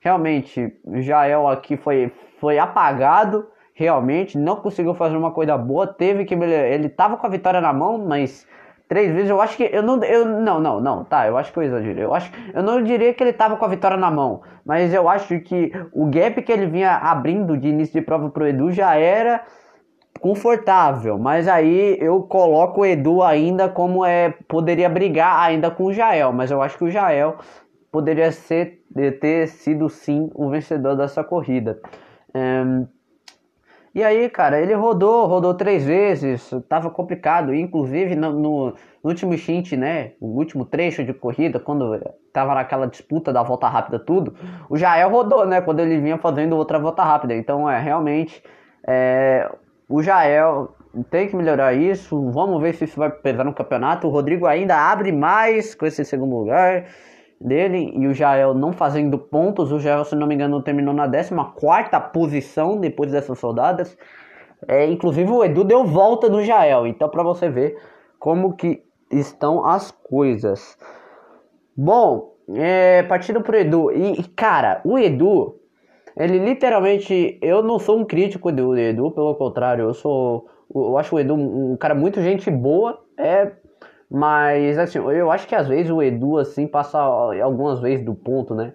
realmente, 0.00 0.76
o 0.84 1.00
Jael 1.00 1.46
aqui 1.46 1.76
foi, 1.76 2.12
foi 2.40 2.58
apagado. 2.58 3.46
Realmente, 3.74 4.36
não 4.36 4.56
conseguiu 4.56 4.92
fazer 4.92 5.16
uma 5.16 5.30
coisa 5.30 5.56
boa. 5.56 5.86
Teve 5.86 6.24
que. 6.24 6.34
Ele 6.34 6.88
tava 6.88 7.16
com 7.16 7.26
a 7.26 7.30
vitória 7.30 7.60
na 7.60 7.72
mão, 7.72 7.96
mas 7.96 8.44
três 8.88 9.12
vezes. 9.12 9.30
Eu 9.30 9.40
acho 9.40 9.56
que 9.56 9.68
eu 9.70 9.82
não, 9.82 10.02
eu 10.02 10.24
não, 10.24 10.58
não, 10.58 10.80
não, 10.80 11.04
tá. 11.04 11.26
Eu 11.26 11.36
acho 11.36 11.52
que 11.52 11.58
eu 11.58 11.62
exagerei. 11.62 12.04
Eu 12.04 12.14
acho, 12.14 12.32
eu 12.54 12.62
não 12.62 12.82
diria 12.82 13.12
que 13.12 13.22
ele 13.22 13.32
tava 13.32 13.56
com 13.56 13.64
a 13.64 13.68
vitória 13.68 13.96
na 13.96 14.10
mão, 14.10 14.42
mas 14.64 14.92
eu 14.92 15.08
acho 15.08 15.38
que 15.40 15.70
o 15.92 16.06
gap 16.06 16.40
que 16.42 16.50
ele 16.50 16.66
vinha 16.66 16.96
abrindo 16.96 17.56
de 17.56 17.68
início 17.68 18.00
de 18.00 18.04
prova 18.04 18.30
pro 18.30 18.46
Edu 18.46 18.72
já 18.72 18.94
era 18.96 19.44
confortável, 20.20 21.16
mas 21.16 21.46
aí 21.46 21.96
eu 22.00 22.22
coloco 22.22 22.80
o 22.80 22.86
Edu 22.86 23.22
ainda 23.22 23.68
como 23.68 24.04
é 24.04 24.34
poderia 24.48 24.88
brigar 24.88 25.38
ainda 25.40 25.70
com 25.70 25.84
o 25.84 25.92
Jael, 25.92 26.32
mas 26.32 26.50
eu 26.50 26.60
acho 26.60 26.76
que 26.76 26.84
o 26.84 26.90
Jael 26.90 27.36
poderia 27.92 28.32
ser 28.32 28.82
ter 29.20 29.46
sido 29.46 29.88
sim 29.88 30.28
o 30.34 30.48
vencedor 30.48 30.96
dessa 30.96 31.22
corrida. 31.22 31.78
Um, 32.34 32.86
e 33.98 34.04
aí, 34.04 34.30
cara, 34.30 34.60
ele 34.60 34.74
rodou, 34.74 35.26
rodou 35.26 35.54
três 35.54 35.84
vezes, 35.84 36.50
tava 36.68 36.88
complicado, 36.88 37.52
inclusive 37.52 38.14
no, 38.14 38.32
no, 38.32 38.74
último 39.02 39.36
stint, 39.36 39.72
né, 39.72 40.12
o 40.20 40.26
último 40.38 40.64
trecho 40.64 41.04
de 41.04 41.12
corrida, 41.12 41.58
quando 41.58 42.00
tava 42.32 42.54
naquela 42.54 42.86
disputa 42.86 43.32
da 43.32 43.42
volta 43.42 43.68
rápida 43.68 43.98
tudo, 43.98 44.34
o 44.70 44.76
Jael 44.76 45.10
rodou, 45.10 45.44
né, 45.44 45.60
quando 45.60 45.80
ele 45.80 45.98
vinha 45.98 46.16
fazendo 46.16 46.56
outra 46.56 46.78
volta 46.78 47.02
rápida, 47.02 47.34
então 47.34 47.68
é 47.68 47.80
realmente 47.80 48.40
é, 48.86 49.50
o 49.88 50.00
Jael 50.00 50.76
tem 51.10 51.28
que 51.28 51.34
melhorar 51.34 51.72
isso. 51.74 52.30
Vamos 52.30 52.60
ver 52.62 52.74
se 52.74 52.84
isso 52.84 52.98
vai 52.98 53.10
pesar 53.10 53.44
no 53.44 53.52
campeonato. 53.52 54.06
O 54.06 54.10
Rodrigo 54.10 54.46
ainda 54.46 54.76
abre 54.76 55.12
mais 55.12 55.74
com 55.74 55.86
esse 55.86 56.04
segundo 56.04 56.36
lugar 56.36 56.86
dele 57.40 57.92
e 57.94 58.06
o 58.06 58.14
Jael 58.14 58.54
não 58.54 58.72
fazendo 58.72 59.18
pontos. 59.18 59.72
O 59.72 59.78
Jael, 59.78 60.04
se 60.04 60.14
não 60.14 60.26
me 60.26 60.34
engano, 60.34 60.62
terminou 60.62 60.94
na 60.94 61.08
14 61.08 62.00
posição 62.12 62.78
depois 62.78 63.10
dessas 63.12 63.40
rodadas. 63.40 63.96
É, 64.66 64.86
inclusive 64.86 65.30
o 65.30 65.44
Edu 65.44 65.64
deu 65.64 65.84
volta 65.84 66.28
no 66.28 66.42
Jael. 66.42 66.86
Então, 66.86 67.08
para 67.08 67.22
você 67.22 67.48
ver 67.48 67.78
como 68.18 68.56
que 68.56 68.82
estão 69.10 69.64
as 69.64 69.90
coisas. 69.90 70.76
Bom, 71.76 72.34
é, 72.54 73.02
partindo 73.04 73.40
pro 73.40 73.56
Edu. 73.56 73.92
E, 73.92 74.22
cara, 74.34 74.80
o 74.84 74.98
Edu 74.98 75.58
ele 76.18 76.38
literalmente. 76.38 77.38
Eu 77.40 77.62
não 77.62 77.78
sou 77.78 77.96
um 77.96 78.04
crítico 78.04 78.50
do 78.50 78.76
Edu, 78.76 79.12
pelo 79.12 79.36
contrário, 79.36 79.84
eu 79.84 79.94
sou. 79.94 80.48
Eu 80.74 80.98
acho 80.98 81.14
o 81.14 81.20
Edu 81.20 81.34
um 81.34 81.76
cara 81.76 81.94
muito 81.94 82.20
gente 82.20 82.50
boa, 82.50 83.00
é. 83.16 83.52
Mas 84.10 84.78
assim, 84.78 84.98
eu 84.98 85.30
acho 85.30 85.46
que 85.46 85.54
às 85.54 85.68
vezes 85.68 85.90
o 85.90 86.02
Edu 86.02 86.38
assim 86.38 86.66
passa 86.66 86.98
algumas 86.98 87.80
vezes 87.80 88.04
do 88.04 88.14
ponto, 88.14 88.54
né? 88.54 88.72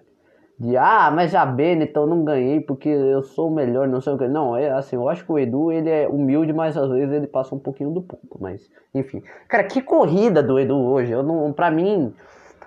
De 0.58 0.76
ah, 0.76 1.10
mas 1.12 1.34
a 1.34 1.44
Benetton 1.44 2.06
não 2.06 2.24
ganhei 2.24 2.60
porque 2.60 2.88
eu 2.88 3.22
sou 3.22 3.50
o 3.50 3.54
melhor, 3.54 3.88
não 3.88 4.00
sei 4.00 4.12
o 4.12 4.18
que. 4.18 4.28
Não, 4.28 4.56
é 4.56 4.70
assim, 4.70 4.94
eu 4.94 5.08
acho 5.08 5.24
que 5.24 5.32
o 5.32 5.38
Edu 5.38 5.72
ele 5.72 5.90
é 5.90 6.06
humilde, 6.06 6.52
mas 6.52 6.76
às 6.76 6.88
vezes 6.90 7.12
ele 7.12 7.26
passa 7.26 7.54
um 7.56 7.58
pouquinho 7.58 7.90
do 7.90 8.00
ponto. 8.00 8.38
Mas, 8.40 8.70
enfim. 8.94 9.20
Cara, 9.48 9.64
que 9.64 9.82
corrida 9.82 10.40
do 10.42 10.58
Edu 10.58 10.76
hoje. 10.76 11.10
Eu 11.10 11.24
não, 11.24 11.52
pra 11.52 11.72
mim, 11.72 12.14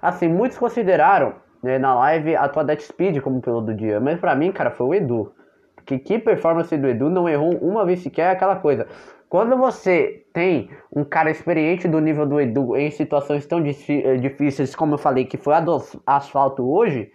assim, 0.01 0.27
muitos 0.27 0.57
consideraram 0.57 1.35
né, 1.63 1.79
na 1.79 1.95
live 1.95 2.35
a 2.35 2.49
tua 2.49 2.65
Death 2.65 2.81
Speed 2.81 3.21
como 3.21 3.41
piloto 3.41 3.67
do 3.67 3.73
dia. 3.73 4.01
Mas 4.01 4.19
pra 4.19 4.35
mim, 4.35 4.51
cara, 4.51 4.69
foi 4.69 4.87
o 4.87 4.93
Edu. 4.93 5.31
Porque 5.77 5.97
que 5.97 6.19
performance 6.19 6.75
do 6.75 6.89
Edu 6.89 7.09
não 7.09 7.29
errou 7.29 7.55
uma 7.61 7.85
vez 7.85 8.01
sequer 8.01 8.31
aquela 8.31 8.57
coisa. 8.57 8.85
Quando 9.29 9.57
você 9.57 10.25
tem 10.31 10.69
um 10.95 11.03
cara 11.03 11.29
experiente 11.29 11.87
do 11.87 11.99
nível 11.99 12.25
do 12.25 12.39
Edu 12.39 12.77
em 12.77 12.89
situações 12.91 13.45
tão 13.45 13.59
eh, 13.59 14.17
difíceis 14.17 14.73
como 14.73 14.93
eu 14.93 14.97
falei 14.97 15.25
que 15.25 15.35
foi 15.35 15.53
a 15.53 15.59
do 15.59 15.83
asfalto 16.05 16.63
hoje, 16.63 17.11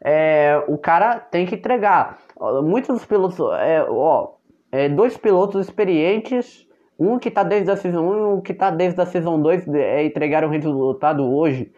é, 0.00 0.62
o 0.68 0.78
cara 0.78 1.18
tem 1.18 1.46
que 1.46 1.56
entregar. 1.56 2.18
Muitos 2.62 2.90
dos 2.90 3.04
pilotos, 3.04 3.38
é, 3.58 3.84
ó, 3.88 4.34
é, 4.70 4.88
dois 4.88 5.16
pilotos 5.16 5.66
experientes, 5.66 6.68
um 6.98 7.18
que 7.18 7.30
tá 7.30 7.42
desde 7.42 7.70
a 7.70 7.76
Season 7.76 8.00
1 8.00 8.14
e 8.14 8.34
um 8.34 8.40
que 8.40 8.54
tá 8.54 8.70
desde 8.70 9.00
a 9.00 9.06
Season 9.06 9.40
2, 9.40 9.66
é, 9.74 10.04
entregaram 10.04 10.48
o 10.48 10.50
resultado 10.50 11.24
hoje 11.24 11.72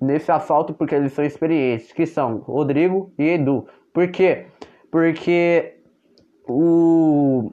nesse 0.00 0.30
assalto 0.30 0.74
porque 0.74 0.94
eles 0.94 1.12
são 1.12 1.24
experientes, 1.24 1.92
que 1.92 2.04
são 2.04 2.38
Rodrigo 2.38 3.12
e 3.18 3.24
Edu. 3.30 3.66
Por 3.92 4.08
quê? 4.08 4.46
Porque 4.90 5.76
o 6.46 7.52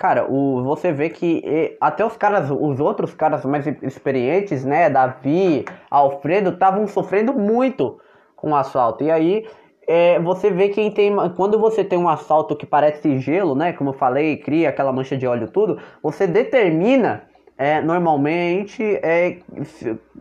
cara, 0.00 0.24
o, 0.24 0.64
você 0.64 0.90
vê 0.90 1.10
que 1.10 1.76
até 1.78 2.02
os 2.02 2.16
caras, 2.16 2.50
os 2.50 2.80
outros 2.80 3.12
caras 3.12 3.44
mais 3.44 3.66
experientes, 3.82 4.64
né, 4.64 4.88
Davi, 4.88 5.66
Alfredo, 5.90 6.50
estavam 6.50 6.86
sofrendo 6.86 7.34
muito 7.34 8.00
com 8.34 8.52
o 8.52 8.56
assalto. 8.56 9.04
E 9.04 9.10
aí 9.10 9.46
é, 9.86 10.18
você 10.18 10.50
vê 10.50 10.70
que 10.70 10.90
tem, 10.90 11.14
quando 11.36 11.58
você 11.58 11.84
tem 11.84 11.98
um 11.98 12.08
assalto 12.08 12.56
que 12.56 12.64
parece 12.64 13.18
gelo, 13.18 13.54
né, 13.54 13.74
como 13.74 13.90
eu 13.90 13.94
falei, 13.94 14.38
cria 14.38 14.70
aquela 14.70 14.90
mancha 14.90 15.18
de 15.18 15.26
óleo 15.26 15.48
tudo, 15.48 15.78
você 16.02 16.26
determina 16.26 17.24
é, 17.58 17.82
normalmente 17.82 18.82
é, 19.02 19.36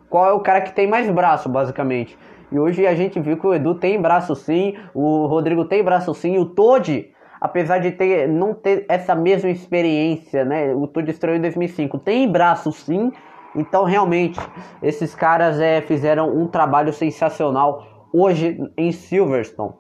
qual 0.10 0.30
é 0.30 0.34
o 0.34 0.42
cara 0.42 0.60
que 0.60 0.74
tem 0.74 0.88
mais 0.88 1.10
braço, 1.10 1.48
basicamente. 1.48 2.18
E 2.52 2.60
hoje 2.60 2.86
a 2.86 2.94
gente 2.94 3.18
viu 3.18 3.38
que 3.38 3.48
o 3.48 3.54
Edu 3.54 3.76
tem 3.76 4.02
braço 4.02 4.36
sim, 4.36 4.76
o 4.94 5.26
Rodrigo 5.28 5.64
tem 5.64 5.82
braço 5.82 6.14
sim, 6.14 6.38
o 6.38 6.46
Todd, 6.46 7.10
apesar 7.40 7.80
de 7.80 7.92
ter, 7.92 8.28
não 8.28 8.54
ter 8.54 8.86
essa 8.90 9.16
mesma 9.16 9.50
experiência, 9.50 10.44
né? 10.44 10.74
O 10.74 10.88
Todd 10.88 11.10
estreou 11.10 11.38
em 11.38 11.42
2005, 11.42 12.00
tem 12.00 12.30
braço 12.30 12.72
sim. 12.72 13.12
Então 13.56 13.84
realmente 13.84 14.40
esses 14.82 15.16
caras 15.16 15.60
é, 15.60 15.82
fizeram 15.82 16.30
um 16.36 16.48
trabalho 16.48 16.94
sensacional 16.94 18.08
hoje 18.14 18.60
em 18.78 18.92
Silverstone. 18.92 19.74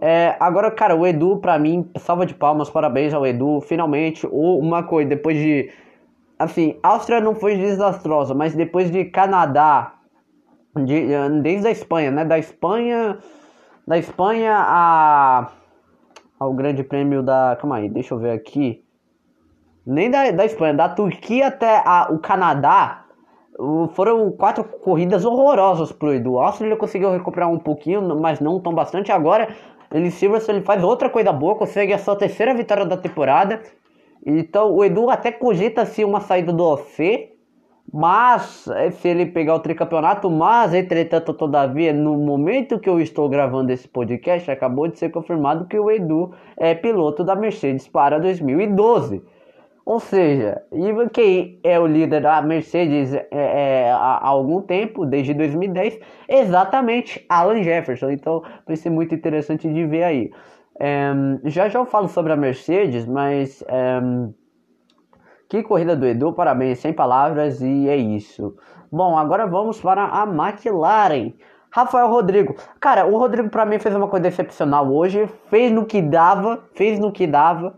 É, 0.00 0.36
agora, 0.40 0.68
cara, 0.68 0.96
o 0.96 1.06
Edu, 1.06 1.36
pra 1.36 1.56
mim, 1.58 1.88
salva 1.96 2.26
de 2.26 2.34
palmas, 2.34 2.68
parabéns 2.68 3.14
ao 3.14 3.24
Edu. 3.24 3.60
Finalmente, 3.60 4.26
uma 4.26 4.82
coisa, 4.82 5.08
depois 5.08 5.36
de. 5.36 5.70
Assim, 6.36 6.76
Áustria 6.82 7.20
não 7.20 7.36
foi 7.36 7.56
desastrosa, 7.56 8.34
mas 8.34 8.52
depois 8.52 8.90
de 8.90 9.04
Canadá, 9.04 9.94
de, 10.74 11.06
desde 11.40 11.68
a 11.68 11.70
Espanha, 11.70 12.10
né? 12.10 12.24
Da 12.24 12.36
Espanha. 12.36 13.18
Da 13.86 13.96
Espanha 13.96 14.56
a, 14.56 15.52
ao 16.42 16.52
Grande 16.52 16.82
Prêmio 16.82 17.22
da. 17.22 17.56
Calma 17.60 17.76
aí, 17.76 17.88
deixa 17.88 18.14
eu 18.14 18.18
ver 18.18 18.32
aqui. 18.32 18.84
Nem 19.86 20.10
da, 20.10 20.30
da 20.30 20.44
Espanha, 20.44 20.74
da 20.74 20.88
Turquia 20.88 21.48
até 21.48 21.82
a, 21.84 22.08
o 22.10 22.18
Canadá. 22.18 23.04
Foram 23.94 24.30
quatro 24.32 24.64
corridas 24.64 25.24
horrorosas 25.24 25.92
pro 25.92 26.12
Edu. 26.12 26.38
Austin 26.38 26.64
ele 26.64 26.76
conseguiu 26.76 27.10
recuperar 27.10 27.50
um 27.50 27.58
pouquinho, 27.58 28.18
mas 28.20 28.40
não 28.40 28.58
tão 28.60 28.74
bastante. 28.74 29.12
Agora, 29.12 29.48
ele 29.92 30.10
Silverstone 30.10 30.58
ele 30.58 30.64
faz 30.64 30.82
outra 30.82 31.10
coisa 31.10 31.32
boa, 31.32 31.54
consegue 31.54 31.92
a 31.92 31.98
sua 31.98 32.16
terceira 32.16 32.54
vitória 32.54 32.86
da 32.86 32.96
temporada. 32.96 33.62
Então, 34.24 34.72
o 34.72 34.84
Edu 34.84 35.10
até 35.10 35.30
cogita 35.30 35.84
se 35.84 36.04
uma 36.04 36.20
saída 36.20 36.52
do 36.52 36.64
OC, 36.64 37.31
mas 37.92 38.66
eh, 38.68 38.90
se 38.90 39.08
ele 39.08 39.26
pegar 39.26 39.54
o 39.54 39.60
tricampeonato, 39.60 40.30
mas 40.30 40.72
entretanto, 40.72 41.34
todavia, 41.34 41.92
no 41.92 42.16
momento 42.16 42.78
que 42.78 42.88
eu 42.88 42.98
estou 42.98 43.28
gravando 43.28 43.70
esse 43.70 43.86
podcast, 43.86 44.50
acabou 44.50 44.88
de 44.88 44.98
ser 44.98 45.10
confirmado 45.10 45.66
que 45.66 45.78
o 45.78 45.90
Edu 45.90 46.32
é 46.56 46.74
piloto 46.74 47.22
da 47.22 47.36
Mercedes 47.36 47.86
para 47.86 48.18
2012. 48.18 49.22
Ou 49.84 49.98
seja, 50.00 50.62
e 50.72 51.08
quem 51.10 51.58
é 51.62 51.78
o 51.78 51.86
líder 51.86 52.22
da 52.22 52.40
Mercedes 52.40 53.12
é, 53.14 53.26
é, 53.30 53.90
há 53.90 54.26
algum 54.26 54.62
tempo, 54.62 55.04
desde 55.04 55.34
2010, 55.34 55.98
exatamente 56.28 57.24
Alan 57.28 57.62
Jefferson. 57.62 58.10
Então 58.10 58.42
vai 58.66 58.76
ser 58.76 58.90
muito 58.90 59.14
interessante 59.14 59.68
de 59.68 59.84
ver 59.84 60.04
aí. 60.04 60.30
É, 60.80 61.12
já 61.44 61.68
já 61.68 61.80
eu 61.80 61.86
falo 61.86 62.08
sobre 62.08 62.32
a 62.32 62.36
Mercedes, 62.36 63.06
mas 63.06 63.62
é, 63.68 64.00
que 65.52 65.62
corrida 65.62 65.94
do 65.94 66.06
Edu, 66.06 66.32
parabéns, 66.32 66.78
sem 66.78 66.94
palavras 66.94 67.60
e 67.60 67.86
é 67.86 67.94
isso. 67.94 68.56
Bom, 68.90 69.18
agora 69.18 69.46
vamos 69.46 69.78
para 69.78 70.02
a 70.06 70.22
McLaren. 70.22 71.34
Rafael 71.70 72.08
Rodrigo. 72.08 72.56
Cara, 72.80 73.04
o 73.04 73.18
Rodrigo 73.18 73.50
para 73.50 73.66
mim 73.66 73.78
fez 73.78 73.94
uma 73.94 74.08
coisa 74.08 74.28
excepcional 74.28 74.90
hoje, 74.90 75.28
fez 75.50 75.70
no 75.70 75.84
que 75.84 76.00
dava, 76.00 76.64
fez 76.74 76.98
no 76.98 77.12
que 77.12 77.26
dava 77.26 77.74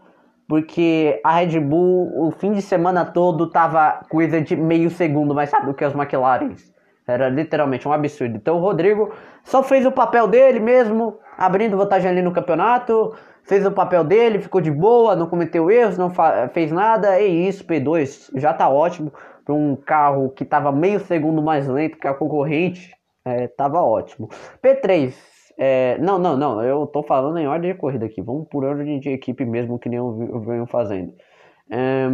porque 0.46 1.20
a 1.24 1.32
Red 1.32 1.58
Bull 1.58 2.12
o 2.16 2.30
fim 2.30 2.52
de 2.52 2.62
semana 2.62 3.04
todo 3.04 3.50
tava 3.50 4.02
coisa 4.08 4.40
de 4.40 4.54
meio 4.54 4.88
segundo 4.88 5.34
mais 5.34 5.50
rápido 5.50 5.74
que 5.74 5.84
as 5.84 5.94
McLarens. 5.96 6.72
Era 7.08 7.28
literalmente 7.28 7.88
um 7.88 7.92
absurdo. 7.92 8.36
Então 8.36 8.56
o 8.56 8.60
Rodrigo 8.60 9.12
só 9.42 9.64
fez 9.64 9.84
o 9.84 9.90
papel 9.90 10.28
dele 10.28 10.60
mesmo, 10.60 11.18
abrindo 11.36 11.76
vantagem 11.76 12.08
ali 12.08 12.22
no 12.22 12.30
campeonato, 12.30 13.14
fez 13.44 13.64
o 13.64 13.70
papel 13.70 14.02
dele, 14.02 14.40
ficou 14.40 14.60
de 14.60 14.70
boa, 14.70 15.14
não 15.14 15.28
cometeu 15.28 15.70
erros, 15.70 15.96
não 15.96 16.10
fez 16.52 16.72
nada. 16.72 17.18
É 17.18 17.24
isso, 17.24 17.64
P2 17.64 18.30
já 18.34 18.52
tá 18.52 18.68
ótimo 18.68 19.12
para 19.44 19.54
um 19.54 19.76
carro 19.76 20.30
que 20.30 20.44
tava 20.44 20.72
meio 20.72 20.98
segundo 21.00 21.42
mais 21.42 21.68
lento 21.68 21.98
que 21.98 22.08
a 22.08 22.14
concorrente. 22.14 22.92
É, 23.26 23.46
tava 23.48 23.80
ótimo. 23.80 24.28
P3, 24.62 25.14
é, 25.56 25.96
não, 25.98 26.18
não, 26.18 26.36
não. 26.36 26.62
Eu 26.62 26.86
tô 26.86 27.02
falando 27.02 27.38
em 27.38 27.46
ordem 27.46 27.72
de 27.72 27.78
corrida 27.78 28.04
aqui. 28.06 28.20
Vamos 28.20 28.46
por 28.50 28.64
ordem 28.64 28.98
de 29.00 29.10
equipe 29.10 29.44
mesmo, 29.44 29.78
que 29.78 29.88
nem 29.88 29.98
eu 29.98 30.40
venho 30.40 30.66
fazendo. 30.66 31.14
É, 31.70 32.06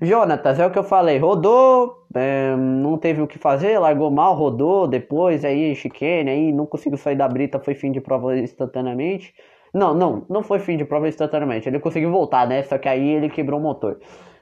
Jonatas, 0.00 0.60
é 0.60 0.66
o 0.66 0.70
que 0.70 0.78
eu 0.78 0.84
falei. 0.84 1.18
Rodou, 1.18 2.06
é, 2.14 2.54
não 2.56 2.96
teve 2.96 3.20
o 3.20 3.26
que 3.26 3.38
fazer, 3.38 3.78
largou 3.78 4.10
mal, 4.10 4.34
rodou. 4.34 4.86
Depois 4.86 5.44
aí, 5.44 5.74
chicane, 5.74 6.30
aí 6.30 6.52
não 6.52 6.66
conseguiu 6.66 6.98
sair 6.98 7.16
da 7.16 7.28
brita, 7.28 7.58
foi 7.58 7.74
fim 7.74 7.90
de 7.90 8.00
prova 8.00 8.38
instantaneamente. 8.38 9.34
Não, 9.76 9.92
não, 9.92 10.24
não 10.30 10.42
foi 10.42 10.58
fim 10.58 10.78
de 10.78 10.86
prova 10.86 11.06
instantaneamente. 11.06 11.68
Ele 11.68 11.78
conseguiu 11.78 12.10
voltar, 12.10 12.48
né? 12.48 12.62
Só 12.62 12.78
que 12.78 12.88
aí 12.88 13.06
ele 13.10 13.28
quebrou 13.28 13.60
o 13.60 13.62
motor. 13.62 13.98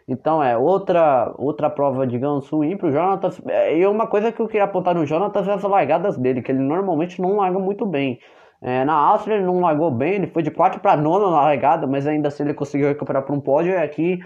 Então 0.06 0.42
é 0.42 0.56
outra 0.56 1.34
outra 1.36 1.68
prova, 1.68 2.06
digamos, 2.06 2.48
ruim 2.48 2.76
pro 2.76 2.92
Jonatas. 2.92 3.40
É, 3.48 3.76
e 3.76 3.84
uma 3.86 4.06
coisa 4.06 4.30
que 4.30 4.40
eu 4.40 4.46
queria 4.46 4.64
apontar 4.64 4.94
no 4.94 5.04
Jonatas 5.04 5.48
é 5.48 5.52
as 5.52 5.62
largadas 5.62 6.16
dele, 6.16 6.40
que 6.40 6.52
ele 6.52 6.60
normalmente 6.60 7.20
não 7.20 7.36
larga 7.36 7.58
muito 7.58 7.84
bem. 7.84 8.20
É, 8.62 8.84
na 8.84 8.94
Áustria 8.94 9.34
ele 9.34 9.44
não 9.44 9.60
largou 9.60 9.90
bem, 9.90 10.14
ele 10.14 10.26
foi 10.28 10.42
de 10.42 10.50
4 10.50 10.80
para 10.80 10.96
9 10.96 11.26
na 11.26 11.42
largada, 11.42 11.86
mas 11.86 12.06
ainda 12.06 12.28
assim 12.28 12.44
ele 12.44 12.54
conseguiu 12.54 12.88
recuperar 12.88 13.22
para 13.22 13.34
um 13.34 13.40
pódio 13.40 13.72
e 13.72 13.76
aqui 13.76 14.20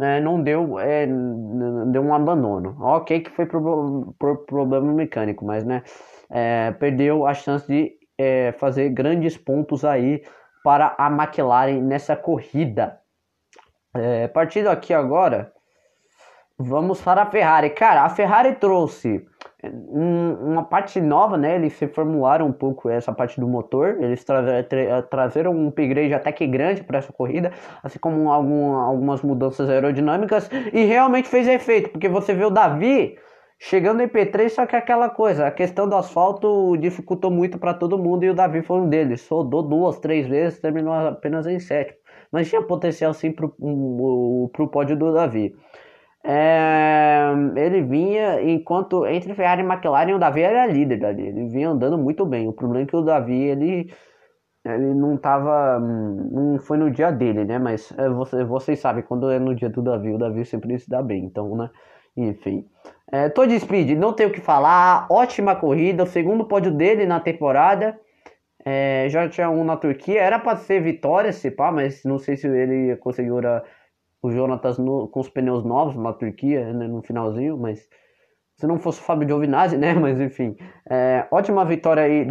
é, 0.00 0.20
não 0.20 0.42
deu, 0.42 0.78
é, 0.80 1.06
deu 1.06 2.02
um 2.02 2.12
abandono. 2.12 2.76
Ok 2.80 3.20
que 3.20 3.30
foi 3.30 3.46
por, 3.46 4.44
problema 4.46 4.92
mecânico, 4.92 5.44
mas 5.44 5.64
né, 5.64 5.82
é, 6.30 6.72
perdeu 6.72 7.26
a 7.26 7.34
chance 7.34 7.66
de 7.66 7.92
é, 8.18 8.52
fazer 8.52 8.90
grandes 8.90 9.36
pontos 9.36 9.84
aí 9.84 10.22
para 10.62 10.94
a 10.98 11.08
McLaren 11.08 11.80
nessa 11.80 12.16
corrida. 12.16 13.00
É, 13.94 14.28
partindo 14.28 14.68
aqui 14.68 14.94
agora, 14.94 15.52
vamos 16.58 17.00
para 17.00 17.22
a 17.22 17.26
Ferrari. 17.26 17.70
Cara, 17.70 18.02
a 18.02 18.08
Ferrari 18.08 18.54
trouxe 18.54 19.26
um, 19.64 20.52
uma 20.52 20.64
parte 20.64 21.00
nova, 21.00 21.36
né? 21.36 21.56
Eles 21.56 21.78
reformularam 21.78 22.46
um 22.46 22.52
pouco 22.52 22.88
essa 22.88 23.12
parte 23.12 23.40
do 23.40 23.48
motor. 23.48 23.96
Eles 24.00 24.24
tra 24.24 24.62
tra 24.62 25.02
trazeram 25.02 25.52
um 25.52 25.68
upgrade 25.68 26.14
até 26.14 26.30
que 26.32 26.46
grande 26.46 26.82
para 26.82 26.98
essa 26.98 27.12
corrida, 27.12 27.52
assim 27.82 27.98
como 27.98 28.30
algum, 28.30 28.74
algumas 28.74 29.22
mudanças 29.22 29.68
aerodinâmicas. 29.68 30.48
E 30.72 30.84
realmente 30.84 31.28
fez 31.28 31.48
efeito, 31.48 31.90
porque 31.90 32.08
você 32.08 32.32
vê 32.32 32.44
o 32.44 32.50
Davi 32.50 33.18
chegando 33.60 34.02
em 34.02 34.08
P3, 34.08 34.48
só 34.50 34.66
que 34.66 34.74
aquela 34.74 35.08
coisa, 35.08 35.46
a 35.46 35.50
questão 35.52 35.88
do 35.88 35.94
asfalto 35.94 36.76
dificultou 36.78 37.30
muito 37.30 37.58
para 37.58 37.74
todo 37.74 37.98
mundo 37.98 38.24
e 38.24 38.30
o 38.30 38.34
Davi 38.34 38.62
foi 38.62 38.80
um 38.80 38.88
deles. 38.88 39.28
Rodou 39.28 39.62
duas, 39.62 39.98
três 40.00 40.26
vezes, 40.26 40.60
terminou 40.60 40.92
apenas 40.92 41.46
em 41.46 41.60
sétimo 41.60 42.00
mas 42.32 42.48
tinha 42.48 42.62
potencial 42.62 43.12
sim 43.12 43.32
para 43.32 43.46
o 43.46 44.68
pódio 44.70 44.96
do 44.96 45.12
Davi. 45.12 45.54
É, 46.22 47.32
ele 47.56 47.82
vinha, 47.82 48.42
enquanto 48.42 49.06
entre 49.06 49.34
Ferrari 49.34 49.62
e 49.62 49.64
McLaren, 49.64 50.14
o 50.14 50.18
Davi 50.18 50.42
era 50.42 50.66
líder 50.66 50.98
dali, 50.98 51.26
ele 51.26 51.48
vinha 51.48 51.70
andando 51.70 51.96
muito 51.98 52.26
bem. 52.26 52.46
O 52.46 52.52
problema 52.52 52.84
é 52.84 52.86
que 52.86 52.96
o 52.96 53.02
Davi 53.02 53.34
ele, 53.34 53.92
ele 54.64 54.94
não 54.94 55.16
tava. 55.16 55.80
Não 55.80 56.58
foi 56.58 56.78
no 56.78 56.90
dia 56.90 57.10
dele, 57.10 57.44
né? 57.44 57.58
Mas 57.58 57.92
é, 57.98 58.08
você, 58.08 58.44
vocês 58.44 58.78
sabem, 58.80 59.02
quando 59.02 59.30
é 59.30 59.38
no 59.38 59.54
dia 59.54 59.70
do 59.70 59.82
Davi, 59.82 60.12
o 60.12 60.18
Davi 60.18 60.44
sempre 60.44 60.78
se 60.78 60.88
dá 60.88 61.02
bem, 61.02 61.24
então, 61.24 61.56
né? 61.56 61.70
Enfim. 62.16 62.66
É, 63.12 63.28
Todd 63.28 63.58
Speed, 63.58 63.98
não 63.98 64.12
tenho 64.12 64.28
o 64.28 64.32
que 64.32 64.40
falar, 64.40 65.06
ótima 65.10 65.56
corrida, 65.56 66.04
o 66.04 66.06
segundo 66.06 66.44
pódio 66.44 66.70
dele 66.70 67.06
na 67.06 67.18
temporada. 67.18 67.98
É, 68.64 69.06
já 69.08 69.28
tinha 69.28 69.50
um 69.50 69.64
na 69.64 69.76
Turquia, 69.76 70.20
era 70.20 70.38
para 70.38 70.56
ser 70.56 70.82
vitória, 70.82 71.32
se 71.32 71.50
pá, 71.50 71.72
mas 71.72 72.04
não 72.04 72.18
sei 72.18 72.36
se 72.36 72.46
ele 72.46 72.94
conseguiu 72.96 73.40
o 74.22 74.30
Jonatas 74.30 74.78
no, 74.78 75.08
com 75.08 75.20
os 75.20 75.30
pneus 75.30 75.64
novos 75.64 75.96
na 75.96 76.12
Turquia, 76.12 76.72
né, 76.72 76.86
no 76.86 77.02
finalzinho, 77.02 77.56
mas 77.56 77.88
se 78.56 78.66
não 78.66 78.78
fosse 78.78 79.00
o 79.00 79.02
Fábio 79.02 79.26
Giovinazzi, 79.26 79.78
né, 79.78 79.94
mas 79.98 80.20
enfim, 80.20 80.56
é, 80.88 81.26
ótima 81.30 81.64
vitória 81.64 82.02
aí, 82.02 82.26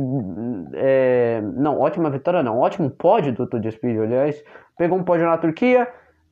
é, 0.75 1.41
não, 1.41 1.79
ótima 1.79 2.11
vitória 2.11 2.43
não, 2.43 2.59
ótimo 2.59 2.91
pódio 2.91 3.33
do 3.33 3.47
Tour 3.47 3.59
de 3.59 3.71
Speed, 3.71 3.97
aliás, 3.97 4.43
pegou 4.77 4.99
um 4.99 5.03
pódio 5.03 5.25
na 5.25 5.37
Turquia, 5.37 5.87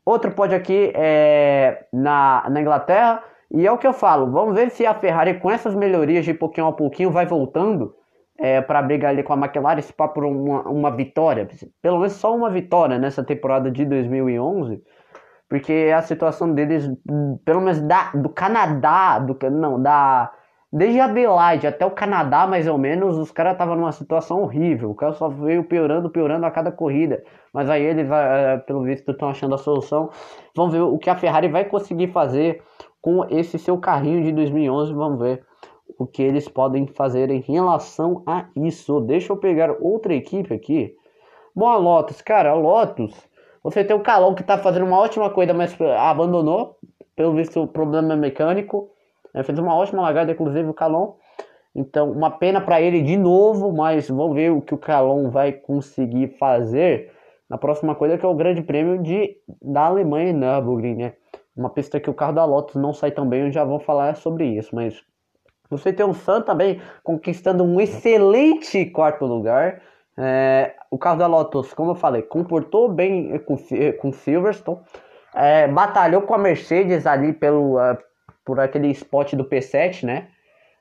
outro 0.06 0.32
pódio 0.32 0.56
aqui 0.56 0.92
é, 0.96 1.88
na, 1.92 2.48
na 2.52 2.62
Inglaterra, 2.62 3.24
e 3.52 3.66
é 3.66 3.72
o 3.72 3.78
que 3.78 3.88
eu 3.88 3.94
falo, 3.94 4.32
vamos 4.32 4.56
ver 4.56 4.70
se 4.70 4.86
a 4.86 4.94
Ferrari 4.94 5.40
com 5.40 5.50
essas 5.50 5.74
melhorias 5.74 6.26
de 6.26 6.34
pouquinho 6.34 6.68
a 6.68 6.74
pouquinho 6.74 7.12
vai 7.12 7.26
voltando, 7.26 7.96
é, 8.40 8.62
para 8.62 8.82
brigar 8.82 9.12
ali 9.12 9.24
com 9.24 9.34
a 9.34 9.38
McLaren, 9.38 9.82
se 9.82 9.92
pá 9.92 10.08
por 10.08 10.24
uma, 10.24 10.62
uma 10.64 10.92
vitória, 10.92 11.48
pelo 11.82 11.98
menos 11.98 12.14
só 12.14 12.36
uma 12.36 12.50
vitória 12.50 13.00
nessa 13.00 13.24
temporada 13.24 13.72
de 13.72 13.84
2011, 13.86 14.82
porque 15.50 15.92
a 15.96 16.02
situação 16.02 16.54
deles, 16.54 16.90
pelo 17.44 17.62
menos 17.62 17.82
da, 17.82 18.12
do 18.12 18.30
Canadá, 18.30 19.18
do, 19.18 19.38
não, 19.50 19.82
da, 19.82 20.32
Desde 20.72 21.00
Adelaide 21.00 21.66
até 21.66 21.86
o 21.86 21.92
Canadá, 21.92 22.46
mais 22.46 22.68
ou 22.68 22.78
menos, 22.78 23.18
os 23.18 23.32
caras 23.32 23.54
estavam 23.54 23.78
numa 23.78 23.92
situação 23.94 24.42
horrível. 24.42 24.92
O 24.92 24.96
cara 24.96 25.14
só 25.14 25.30
veio 25.30 25.64
piorando, 25.64 26.10
piorando 26.10 26.46
a 26.46 26.52
cada 26.52 26.74
corrida. 26.74 27.24
Mas 27.54 27.70
aí 27.70 27.84
eles, 27.84 28.10
é, 28.12 28.58
pelo 28.58 28.84
visto, 28.84 29.10
estão 29.10 29.30
achando 29.30 29.56
a 29.56 29.58
solução. 29.58 30.10
Vamos 30.54 30.74
ver 30.74 30.82
o 30.82 30.98
que 30.98 31.10
a 31.10 31.16
Ferrari 31.16 31.48
vai 31.48 31.64
conseguir 31.64 32.08
fazer 32.10 32.62
com 33.08 33.26
esse 33.30 33.58
seu 33.58 33.78
carrinho 33.78 34.22
de 34.22 34.34
2011. 34.34 34.94
Vamos 34.94 35.18
ver 35.18 35.46
o 35.98 36.06
que 36.06 36.22
eles 36.22 36.50
podem 36.50 36.86
fazer 36.88 37.32
em 37.32 37.40
relação 37.40 38.22
a 38.28 38.48
isso. 38.54 39.00
Deixa 39.00 39.32
eu 39.32 39.38
pegar 39.38 39.78
outra 39.80 40.14
equipe 40.14 40.54
aqui. 40.54 40.94
Bom, 41.56 41.70
a 41.70 41.78
Lotus, 41.78 42.22
cara, 42.22 42.50
a 42.50 42.54
Lotus. 42.54 43.16
Você 43.64 43.82
tem 43.82 43.96
o 43.96 44.02
Calon 44.02 44.36
que 44.36 44.44
tá 44.44 44.58
fazendo 44.58 44.86
uma 44.86 45.00
ótima 45.00 45.30
coisa, 45.30 45.54
mas 45.54 45.74
abandonou. 45.98 46.76
Pelo 47.16 47.34
visto, 47.34 47.66
problema 47.68 48.14
mecânico. 48.18 48.90
Ele 49.34 49.44
fez 49.46 49.58
uma 49.58 49.74
ótima 49.74 50.02
largada, 50.02 50.34
inclusive, 50.34 50.68
o 50.68 50.74
Calon. 50.74 51.14
Então, 51.74 52.12
uma 52.12 52.30
pena 52.30 52.60
para 52.60 52.82
ele 52.82 53.02
de 53.02 53.16
novo, 53.16 53.72
mas 53.72 54.10
vamos 54.10 54.36
ver 54.36 54.52
o 54.52 54.62
que 54.62 54.74
o 54.74 54.78
Calon 54.78 55.30
vai 55.30 55.54
conseguir 55.54 56.36
fazer 56.38 57.10
na 57.50 57.58
próxima 57.58 57.96
coisa, 57.96 58.18
que 58.18 58.26
é 58.26 58.28
o 58.28 58.36
Grande 58.36 58.62
Prêmio 58.62 59.02
de, 59.02 59.38
da 59.62 59.86
Alemanha 59.86 60.32
em 60.32 60.34
Nürburgring, 60.34 60.96
né? 60.96 61.14
Uma 61.58 61.70
pista 61.70 62.00
que 62.00 62.10
o 62.10 62.14
carro 62.14 62.34
da 62.34 62.46
Lotus 62.46 62.76
não 62.76 62.94
sai 62.94 63.12
tão 63.12 63.28
bem, 63.28 63.46
eu 63.46 63.52
já 63.52 63.64
vou 63.64 63.80
falar 63.80 64.16
sobre 64.16 64.46
isso, 64.46 64.76
mas 64.76 65.04
você 65.70 65.92
tem 65.92 66.06
o 66.06 66.14
Sam 66.14 66.42
também 66.42 66.80
conquistando 67.04 67.64
um 67.64 67.82
excelente 67.82 68.86
quarto 68.86 69.26
lugar. 69.26 69.82
É, 70.18 70.76
o 70.90 70.98
carro 70.98 71.18
da 71.18 71.28
Lotus, 71.28 71.74
como 71.74 71.92
eu 71.92 71.96
falei, 71.96 72.22
comportou 72.22 72.90
bem 72.90 73.38
com, 73.40 73.58
com 74.00 74.12
Silverstone. 74.12 74.80
É, 75.36 75.68
batalhou 75.68 76.22
com 76.22 76.34
a 76.34 76.38
Mercedes 76.38 77.06
ali 77.06 77.34
pelo, 77.34 77.78
uh, 77.78 77.98
por 78.46 78.60
aquele 78.60 78.90
spot 78.92 79.34
do 79.34 79.44
P7, 79.44 80.04
né? 80.04 80.30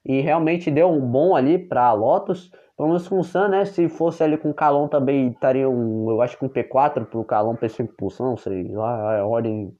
E 0.04 0.20
realmente 0.20 0.70
deu 0.70 0.88
um 0.88 1.00
bom 1.00 1.34
ali 1.34 1.58
para 1.58 1.86
a 1.86 1.92
Lotus. 1.92 2.50
Pelo 2.76 2.88
menos 2.88 3.08
com 3.08 3.18
o 3.18 3.24
Sam, 3.24 3.48
né? 3.48 3.64
Se 3.64 3.88
fosse 3.88 4.22
ali 4.22 4.38
com 4.38 4.50
o 4.50 4.54
Calon 4.54 4.86
também 4.86 5.28
estaria 5.28 5.68
um, 5.68 6.10
eu 6.10 6.22
acho 6.22 6.38
que 6.38 6.44
um 6.44 6.48
P4 6.48 7.06
para 7.06 7.18
o 7.18 7.24
Calon 7.24 7.56
P5 7.56 7.84
impulsão, 7.84 8.36
sei 8.36 8.68
lá, 8.68 9.18
a 9.18 9.26
ordem, 9.26 9.74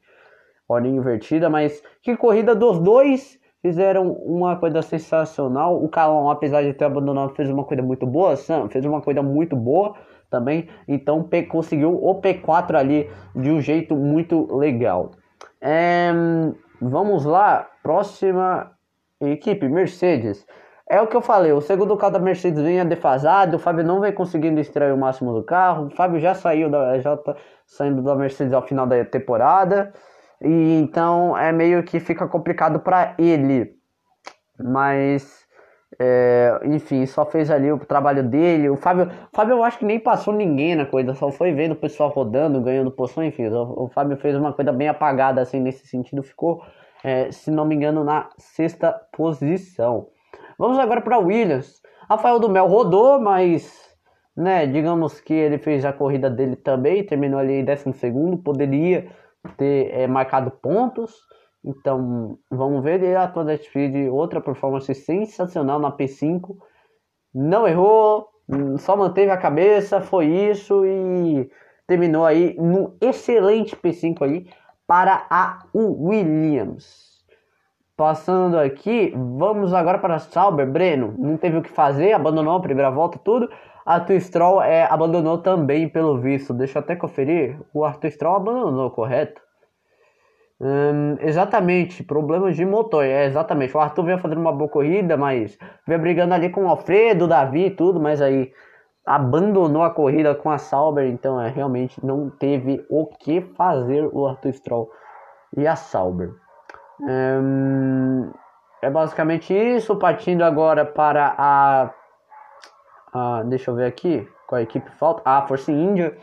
ordem 0.69 0.97
invertida. 0.97 1.49
Mas 1.49 1.83
que 2.03 2.17
corrida 2.17 2.55
dos 2.55 2.79
dois 2.79 3.39
fizeram 3.63 4.13
uma 4.13 4.57
coisa 4.57 4.83
sensacional. 4.83 5.83
O 5.83 5.89
Calon, 5.89 6.31
apesar 6.31 6.63
de 6.63 6.73
ter 6.73 6.85
abandonado, 6.85 7.35
fez 7.35 7.51
uma 7.51 7.65
coisa 7.65 7.83
muito 7.83 8.07
boa. 8.07 8.37
Sam 8.37 8.69
fez 8.69 8.85
uma 8.85 9.01
coisa 9.01 9.23
muito 9.23 9.57
boa 9.57 9.95
também. 10.31 10.69
Então 10.87 11.23
P 11.23 11.45
conseguiu 11.45 11.95
o 11.95 12.21
P4 12.21 12.75
ali 12.77 13.11
de 13.35 13.51
um 13.51 13.61
jeito 13.61 13.97
muito 13.97 14.55
legal. 14.57 15.13
É, 15.61 16.13
vamos 16.81 17.25
lá, 17.25 17.69
próxima 17.83 18.71
equipe, 19.21 19.69
Mercedes. 19.69 20.47
É 20.89 21.01
o 21.01 21.09
que 21.09 21.17
eu 21.17 21.21
falei, 21.21 21.51
o 21.51 21.61
segundo 21.61 21.97
carro 21.97 22.13
da 22.13 22.19
Mercedes 22.21 22.63
vinha 22.63 22.85
defasado, 22.85 23.57
o 23.57 23.59
Fábio 23.59 23.85
não 23.85 24.01
vem 24.01 24.13
conseguindo 24.13 24.61
extrair 24.61 24.93
o 24.93 24.97
máximo 24.97 25.35
do 25.35 25.43
carro, 25.43 25.87
o 25.87 25.91
Fábio 25.91 26.21
já 26.21 26.33
saiu 26.33 26.71
da, 26.71 26.97
já 27.01 27.17
tá 27.17 27.35
saindo 27.67 28.03
da 28.03 28.15
Mercedes 28.15 28.53
ao 28.53 28.63
final 28.63 28.87
da 28.87 29.05
temporada, 29.05 29.93
e 30.43 30.79
então 30.79 31.37
é 31.37 31.53
meio 31.53 31.83
que 31.83 32.01
fica 32.01 32.27
complicado 32.27 32.81
para 32.81 33.15
ele. 33.19 33.75
Mas 34.59 35.47
é, 35.99 36.61
enfim, 36.65 37.07
só 37.07 37.25
fez 37.25 37.51
ali 37.51 37.73
o 37.73 37.79
trabalho 37.79 38.23
dele. 38.23 38.69
O 38.69 38.77
Fábio, 38.77 39.07
o 39.07 39.37
Fábio 39.37 39.55
eu 39.55 39.65
acho 39.65 39.79
que 39.79 39.85
nem 39.85 39.99
passou 39.99 40.35
ninguém 40.35 40.75
na 40.75 40.85
coisa, 40.85 41.15
só 41.15 41.31
foi 41.31 41.53
vendo 41.53 41.73
o 41.73 41.77
pessoal 41.77 42.11
rodando, 42.11 42.61
ganhando 42.61 42.91
posição, 42.91 43.25
enfim. 43.25 43.47
O, 43.49 43.85
o 43.85 43.89
Fábio 43.89 44.17
fez 44.17 44.37
uma 44.37 44.53
coisa 44.53 44.73
bem 44.73 44.89
apagada 44.89 45.41
assim 45.41 45.61
nesse 45.61 45.87
sentido, 45.87 46.23
ficou, 46.23 46.63
é, 47.03 47.31
se 47.31 47.51
não 47.51 47.65
me 47.65 47.75
engano, 47.75 48.05
na 48.05 48.29
sexta 48.37 48.93
posição. 49.13 50.09
Vamos 50.59 50.79
agora 50.79 51.01
para 51.01 51.19
Williams. 51.19 51.81
Rafael 52.09 52.39
do 52.39 52.49
Mel 52.49 52.67
rodou, 52.67 53.21
mas 53.21 53.87
né, 54.37 54.67
digamos 54.67 55.21
que 55.21 55.33
ele 55.33 55.59
fez 55.59 55.85
a 55.85 55.93
corrida 55.93 56.29
dele 56.29 56.57
também, 56.57 57.05
terminou 57.05 57.41
ali 57.41 57.55
em 57.55 57.65
décimo 57.65 57.95
segundo, 57.95 58.37
poderia 58.37 59.09
ter 59.55 59.91
é, 59.93 60.07
marcado 60.07 60.51
pontos. 60.51 61.15
Então, 61.65 62.39
vamos 62.51 62.83
ver 62.83 63.03
ele 63.03 63.17
a 63.17 63.27
toda 63.27 63.57
Speed, 63.57 64.09
outra 64.09 64.41
performance 64.41 64.95
sensacional 64.95 65.79
na 65.79 65.91
P5. 65.91 66.57
Não 67.35 67.67
errou, 67.67 68.29
só 68.79 68.97
manteve 68.97 69.31
a 69.31 69.37
cabeça, 69.37 70.01
foi 70.01 70.27
isso 70.27 70.87
e 70.87 71.51
terminou 71.87 72.25
aí 72.25 72.57
no 72.59 72.97
excelente 73.01 73.77
P5 73.77 74.23
aí 74.23 74.47
para 74.87 75.27
a 75.29 75.59
Williams. 75.75 77.25
Passando 77.97 78.59
aqui, 78.59 79.13
vamos 79.17 79.73
agora 79.73 79.99
para 79.99 80.19
Sauber. 80.19 80.71
Breno 80.71 81.15
não 81.19 81.37
teve 81.37 81.57
o 81.57 81.63
que 81.63 81.71
fazer, 81.71 82.13
abandonou 82.13 82.55
a 82.55 82.61
primeira 82.61 82.91
volta, 82.91 83.19
tudo. 83.19 83.49
Arthur 83.87 84.21
Stroll 84.21 84.63
é, 84.63 84.85
abandonou 84.91 85.39
também, 85.39 85.89
pelo 85.89 86.19
visto. 86.19 86.53
Deixa 86.53 86.79
eu 86.79 86.83
até 86.83 86.97
conferir. 86.97 87.57
O 87.73 87.85
Arthur 87.85 88.11
Stroll 88.11 88.37
abandonou, 88.37 88.91
correto? 88.91 89.41
Hum, 90.61 91.17
exatamente, 91.21 92.03
problemas 92.03 92.57
de 92.57 92.65
motor. 92.65 93.05
É 93.05 93.27
exatamente. 93.27 93.77
O 93.77 93.81
Arthur 93.81 94.05
veio 94.05 94.19
fazendo 94.19 94.41
uma 94.41 94.53
boa 94.53 94.69
corrida, 94.69 95.17
mas 95.17 95.57
veio 95.87 96.01
brigando 96.01 96.35
ali 96.35 96.51
com 96.51 96.65
o 96.65 96.69
Alfredo, 96.69 97.27
o 97.27 97.29
Davi 97.29 97.67
e 97.67 97.71
tudo, 97.71 98.01
mas 98.01 98.21
aí 98.21 98.53
abandonou 99.07 99.85
a 99.85 99.91
corrida 99.91 100.35
com 100.35 100.51
a 100.51 100.59
Sauber, 100.59 101.07
então 101.07 101.41
é, 101.41 101.49
realmente 101.49 102.05
não 102.05 102.29
teve 102.29 102.85
o 102.91 103.07
que 103.07 103.41
fazer 103.57 104.11
o 104.13 104.27
Arthur 104.27 104.53
Stroll 104.53 104.91
e 105.57 105.65
a 105.65 105.77
Sauber. 105.77 106.35
Hum, 107.01 108.33
é 108.83 108.91
basicamente 108.91 109.55
isso. 109.55 109.95
Partindo 109.97 110.43
agora 110.43 110.85
para 110.85 111.35
a, 111.39 111.91
a. 113.17 113.43
Deixa 113.43 113.71
eu 113.71 113.75
ver 113.75 113.87
aqui 113.87 114.29
qual 114.47 114.59
a 114.59 114.63
equipe 114.63 114.91
falta. 114.93 115.23
A 115.25 115.43
Force 115.43 115.71
India. 115.73 116.17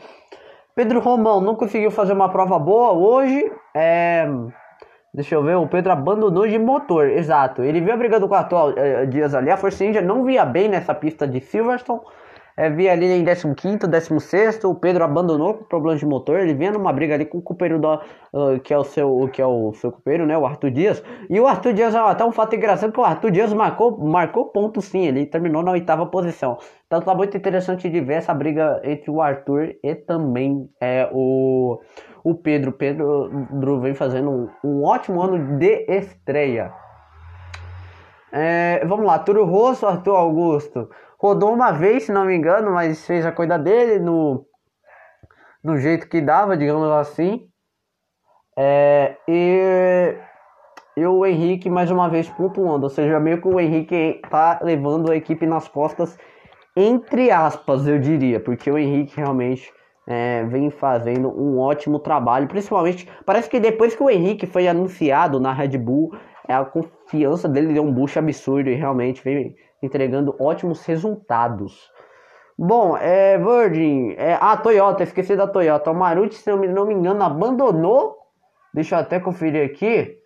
Pedro 0.74 1.00
Romão 1.00 1.40
não 1.40 1.54
conseguiu 1.54 1.90
fazer 1.90 2.12
uma 2.12 2.28
prova 2.28 2.58
boa 2.58 2.92
hoje. 2.92 3.52
É... 3.74 4.26
Deixa 5.12 5.36
eu 5.36 5.44
ver, 5.44 5.54
o 5.54 5.68
Pedro 5.68 5.92
abandonou 5.92 6.44
de 6.46 6.58
motor, 6.58 7.08
exato. 7.08 7.62
Ele 7.62 7.80
veio 7.80 7.96
brigando 7.96 8.26
com 8.26 8.34
o 8.34 8.36
atual 8.36 8.72
eh, 8.76 9.06
Dias 9.06 9.32
ali. 9.32 9.48
A 9.48 9.56
Força 9.56 9.84
India 9.84 10.02
não 10.02 10.24
via 10.24 10.44
bem 10.44 10.68
nessa 10.68 10.92
pista 10.92 11.24
de 11.24 11.40
Silverstone. 11.40 12.00
É, 12.56 12.70
via 12.70 12.92
ali 12.92 13.06
em 13.06 13.24
15, 13.24 13.78
16, 13.88 14.62
o 14.62 14.76
Pedro 14.76 15.02
abandonou 15.02 15.54
com 15.54 15.64
problemas 15.64 15.98
de 15.98 16.06
motor. 16.06 16.38
Ele 16.38 16.54
vinha 16.54 16.70
numa 16.70 16.92
briga 16.92 17.14
ali 17.14 17.24
com 17.24 17.38
o 17.38 17.42
companheiro 17.42 17.80
do, 17.80 17.94
uh, 17.94 18.60
que 18.62 18.72
é 18.72 18.78
o 18.78 18.84
seu 18.84 19.28
que 19.32 19.42
é 19.42 19.46
o 19.46 19.72
seu 19.72 19.90
companheiro, 19.90 20.24
né, 20.24 20.38
o 20.38 20.46
Arthur 20.46 20.70
Dias. 20.70 21.02
E 21.28 21.40
o 21.40 21.48
Arthur 21.48 21.72
Dias, 21.72 21.94
até 21.96 22.24
um 22.24 22.30
fato 22.30 22.54
engraçado 22.54 22.92
que 22.92 23.00
o 23.00 23.04
Arthur 23.04 23.32
Dias 23.32 23.52
marcou, 23.52 23.98
marcou 23.98 24.46
ponto 24.46 24.80
sim, 24.80 25.04
ele 25.04 25.26
terminou 25.26 25.64
na 25.64 25.72
oitava 25.72 26.06
posição. 26.06 26.56
Então 26.86 27.00
tá 27.00 27.12
muito 27.12 27.36
interessante 27.36 27.90
de 27.90 28.00
ver 28.00 28.14
essa 28.14 28.32
briga 28.32 28.80
entre 28.84 29.10
o 29.10 29.20
Arthur 29.20 29.74
e 29.82 29.94
também 29.96 30.70
é, 30.80 31.10
o, 31.12 31.80
o 32.22 32.36
Pedro. 32.36 32.70
Pedro 32.70 33.80
vem 33.80 33.94
fazendo 33.94 34.30
um, 34.30 34.48
um 34.62 34.84
ótimo 34.84 35.20
ano 35.20 35.58
de 35.58 35.86
estreia. 35.88 36.72
É, 38.32 38.84
vamos 38.86 39.06
lá, 39.06 39.18
Turo 39.18 39.44
Rosso, 39.44 39.86
Arthur 39.86 40.14
Augusto 40.14 40.88
rodou 41.18 41.52
uma 41.52 41.72
vez, 41.72 42.04
se 42.04 42.12
não 42.12 42.24
me 42.24 42.34
engano, 42.34 42.72
mas 42.72 43.06
fez 43.06 43.24
a 43.24 43.32
coisa 43.32 43.58
dele 43.58 43.98
no, 43.98 44.46
no 45.62 45.78
jeito 45.78 46.08
que 46.08 46.20
dava, 46.20 46.56
digamos 46.56 46.90
assim. 46.90 47.48
É, 48.56 49.16
e, 49.26 50.16
e 50.96 51.06
o 51.06 51.26
Henrique 51.26 51.68
mais 51.68 51.90
uma 51.90 52.08
vez 52.08 52.28
pontuando, 52.28 52.84
ou 52.84 52.90
seja, 52.90 53.18
meio 53.18 53.40
que 53.40 53.48
o 53.48 53.58
Henrique 53.58 54.20
tá 54.30 54.60
levando 54.62 55.10
a 55.10 55.16
equipe 55.16 55.46
nas 55.46 55.66
costas, 55.66 56.16
entre 56.76 57.30
aspas, 57.30 57.86
eu 57.86 57.98
diria, 57.98 58.40
porque 58.40 58.70
o 58.70 58.78
Henrique 58.78 59.16
realmente 59.16 59.72
é, 60.06 60.44
vem 60.44 60.70
fazendo 60.70 61.28
um 61.28 61.58
ótimo 61.58 61.98
trabalho, 61.98 62.48
principalmente 62.48 63.08
parece 63.24 63.48
que 63.48 63.58
depois 63.58 63.94
que 63.94 64.02
o 64.02 64.10
Henrique 64.10 64.46
foi 64.46 64.68
anunciado 64.68 65.40
na 65.40 65.52
Red 65.52 65.78
Bull, 65.78 66.14
é, 66.48 66.54
a 66.54 66.64
confiança 66.64 67.48
dele 67.48 67.72
deu 67.72 67.82
um 67.82 67.92
boost 67.92 68.18
absurdo 68.18 68.68
e 68.68 68.74
realmente 68.74 69.22
vem 69.22 69.56
entregando 69.84 70.34
ótimos 70.38 70.84
resultados. 70.84 71.90
Bom, 72.56 72.96
é 72.96 73.36
Virgin, 73.36 74.12
é, 74.16 74.34
a 74.40 74.56
Toyota, 74.56 75.02
esqueci 75.02 75.34
da 75.36 75.46
Toyota. 75.46 75.90
O 75.90 75.94
Maruti, 75.94 76.36
se 76.36 76.50
não 76.50 76.86
me 76.86 76.94
engano, 76.94 77.22
abandonou. 77.22 78.16
Deixa 78.72 78.94
eu 78.94 79.00
até 79.00 79.18
conferir 79.18 79.64
aqui. 79.64 80.16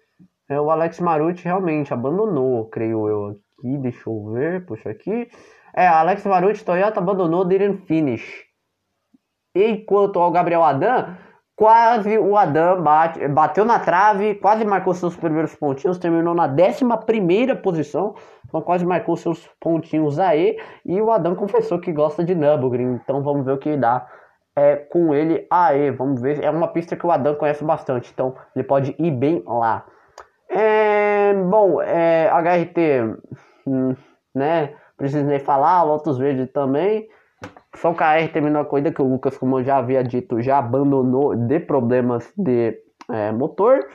É, 0.48 0.60
o 0.60 0.70
Alex 0.70 1.00
Maruti 1.00 1.44
realmente 1.44 1.92
abandonou, 1.92 2.66
creio 2.68 3.08
eu 3.08 3.26
aqui. 3.26 3.78
Deixa 3.78 4.08
eu 4.08 4.32
ver, 4.32 4.66
puxa 4.66 4.90
aqui. 4.90 5.28
É, 5.74 5.86
Alex 5.86 6.24
Maruti, 6.24 6.64
Toyota 6.64 7.00
abandonou 7.00 7.44
didn't 7.44 7.86
finish. 7.86 8.44
Enquanto 9.54 10.16
o 10.16 10.30
Gabriel 10.30 10.62
Adam 10.62 11.16
Quase 11.58 12.16
o 12.16 12.36
Adam 12.36 12.80
bate, 12.80 13.26
bateu 13.26 13.64
na 13.64 13.80
trave, 13.80 14.36
quase 14.36 14.64
marcou 14.64 14.94
seus 14.94 15.16
primeiros 15.16 15.56
pontinhos, 15.56 15.98
terminou 15.98 16.32
na 16.32 16.44
11 16.46 17.56
posição, 17.60 18.14
então 18.46 18.62
quase 18.62 18.86
marcou 18.86 19.16
seus 19.16 19.44
pontinhos 19.60 20.20
aí. 20.20 20.56
E 20.86 21.02
o 21.02 21.10
Adam 21.10 21.34
confessou 21.34 21.80
que 21.80 21.92
gosta 21.92 22.22
de 22.22 22.32
Nürburgring, 22.32 23.00
então 23.02 23.24
vamos 23.24 23.44
ver 23.44 23.54
o 23.54 23.58
que 23.58 23.76
dá 23.76 24.06
é, 24.54 24.76
com 24.76 25.12
ele 25.12 25.48
aí. 25.50 25.90
Vamos 25.90 26.20
ver, 26.20 26.44
é 26.44 26.48
uma 26.48 26.68
pista 26.68 26.94
que 26.94 27.04
o 27.04 27.10
Adam 27.10 27.34
conhece 27.34 27.64
bastante, 27.64 28.12
então 28.14 28.36
ele 28.54 28.64
pode 28.64 28.94
ir 28.96 29.10
bem 29.10 29.42
lá. 29.44 29.84
É, 30.48 31.34
bom, 31.34 31.82
é, 31.82 32.30
HRT 32.30 33.18
hum, 33.66 33.96
né? 34.32 34.74
Preciso 34.96 35.24
nem 35.24 35.40
falar, 35.40 35.82
Lotus 35.82 36.18
Verde 36.18 36.46
também. 36.46 37.08
Só 37.77 37.90
o 37.90 37.94
KR 37.94 38.33
terminou 38.33 38.62
a 38.62 38.64
corrida 38.64 38.92
que 38.92 39.01
o 39.01 39.09
Lucas, 39.09 39.38
como 39.38 39.59
eu 39.59 39.64
já 39.64 39.79
havia 39.79 40.03
dito, 40.03 40.40
já 40.40 40.59
abandonou 40.59 41.37
de 41.37 41.61
problemas 41.61 42.33
de 42.37 42.77
é, 43.11 43.31
motor. 43.33 43.87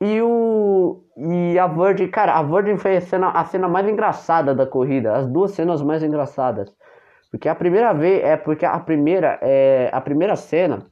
E 0.00 0.22
o 0.22 1.04
e 1.16 1.58
a 1.58 1.66
Virgin, 1.66 2.08
cara, 2.08 2.32
a 2.32 2.42
Virgin 2.42 2.78
foi 2.78 2.96
a 2.96 3.00
cena, 3.02 3.30
a 3.30 3.44
cena 3.44 3.68
mais 3.68 3.86
engraçada 3.86 4.54
da 4.54 4.66
corrida, 4.66 5.14
as 5.14 5.26
duas 5.26 5.50
cenas 5.50 5.82
mais 5.82 6.02
engraçadas. 6.02 6.74
Porque 7.30 7.48
a 7.48 7.54
primeira 7.54 7.92
vez 7.92 8.24
é 8.24 8.36
porque 8.36 8.64
a 8.64 8.78
primeira 8.80 9.38
é 9.42 9.90
a 9.92 10.00
primeira 10.00 10.34
cena 10.36 10.86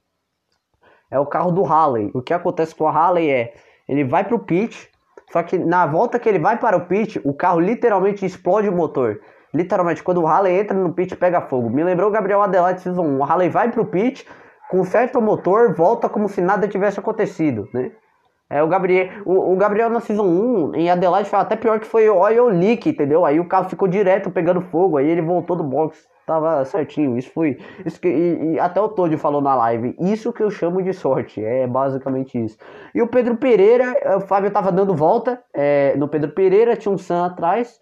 é 1.10 1.18
o 1.18 1.26
carro 1.26 1.50
do 1.50 1.62
Halley. 1.62 2.10
O 2.14 2.20
que 2.20 2.34
acontece 2.34 2.74
com 2.74 2.84
o 2.84 2.90
Halley 2.90 3.30
é 3.30 3.54
ele 3.88 4.04
vai 4.04 4.24
pro 4.24 4.38
pit, 4.38 4.90
só 5.32 5.42
que 5.42 5.56
na 5.58 5.86
volta 5.86 6.18
que 6.18 6.28
ele 6.28 6.38
vai 6.38 6.58
para 6.58 6.76
o 6.76 6.86
pit, 6.86 7.20
o 7.24 7.32
carro 7.32 7.60
literalmente 7.60 8.26
explode 8.26 8.68
o 8.68 8.72
motor. 8.72 9.20
Literalmente, 9.52 10.02
quando 10.02 10.22
o 10.22 10.26
Halley 10.26 10.60
entra 10.60 10.76
no 10.76 10.92
pit, 10.92 11.16
pega 11.16 11.40
fogo. 11.40 11.70
Me 11.70 11.82
lembrou 11.82 12.08
o 12.08 12.12
Gabriel 12.12 12.42
Adelaide 12.42 12.80
Season 12.80 13.02
1. 13.02 13.18
O 13.18 13.24
Halley 13.24 13.48
vai 13.48 13.70
pro 13.70 13.86
pit, 13.86 14.26
conserta 14.70 15.18
o 15.18 15.22
motor, 15.22 15.74
volta 15.74 16.08
como 16.08 16.28
se 16.28 16.40
nada 16.40 16.68
tivesse 16.68 17.00
acontecido, 17.00 17.68
né? 17.72 17.92
É, 18.50 18.62
o 18.62 18.66
Gabriel, 18.66 19.10
o, 19.26 19.52
o, 19.52 19.56
Gabriel 19.56 19.90
na 19.90 20.00
Season 20.00 20.24
1 20.24 20.74
em 20.74 20.90
Adelaide 20.90 21.28
foi 21.28 21.38
até 21.38 21.54
pior 21.54 21.78
que 21.78 21.86
foi 21.86 22.08
oil 22.08 22.48
leak, 22.48 22.88
entendeu? 22.88 23.26
Aí 23.26 23.38
o 23.38 23.46
carro 23.46 23.68
ficou 23.68 23.86
direto 23.86 24.30
pegando 24.30 24.62
fogo, 24.62 24.96
aí 24.96 25.06
ele 25.06 25.20
voltou 25.20 25.54
do 25.54 25.62
box, 25.62 26.08
tava 26.26 26.64
certinho. 26.64 27.18
Isso 27.18 27.30
foi. 27.30 27.58
Isso 27.84 28.00
que, 28.00 28.08
e, 28.08 28.54
e 28.54 28.60
até 28.60 28.80
o 28.80 28.88
Todd 28.88 29.14
falou 29.18 29.42
na 29.42 29.54
live. 29.54 29.94
Isso 30.00 30.32
que 30.32 30.42
eu 30.42 30.50
chamo 30.50 30.82
de 30.82 30.94
sorte, 30.94 31.44
é 31.44 31.66
basicamente 31.66 32.42
isso. 32.42 32.56
E 32.94 33.02
o 33.02 33.06
Pedro 33.06 33.36
Pereira, 33.36 34.16
o 34.16 34.20
Fábio 34.20 34.50
tava 34.50 34.72
dando 34.72 34.94
volta 34.94 35.42
é, 35.52 35.94
no 35.98 36.08
Pedro 36.08 36.30
Pereira, 36.30 36.74
tinha 36.74 36.92
um 36.92 36.96
Sam 36.96 37.26
atrás. 37.26 37.78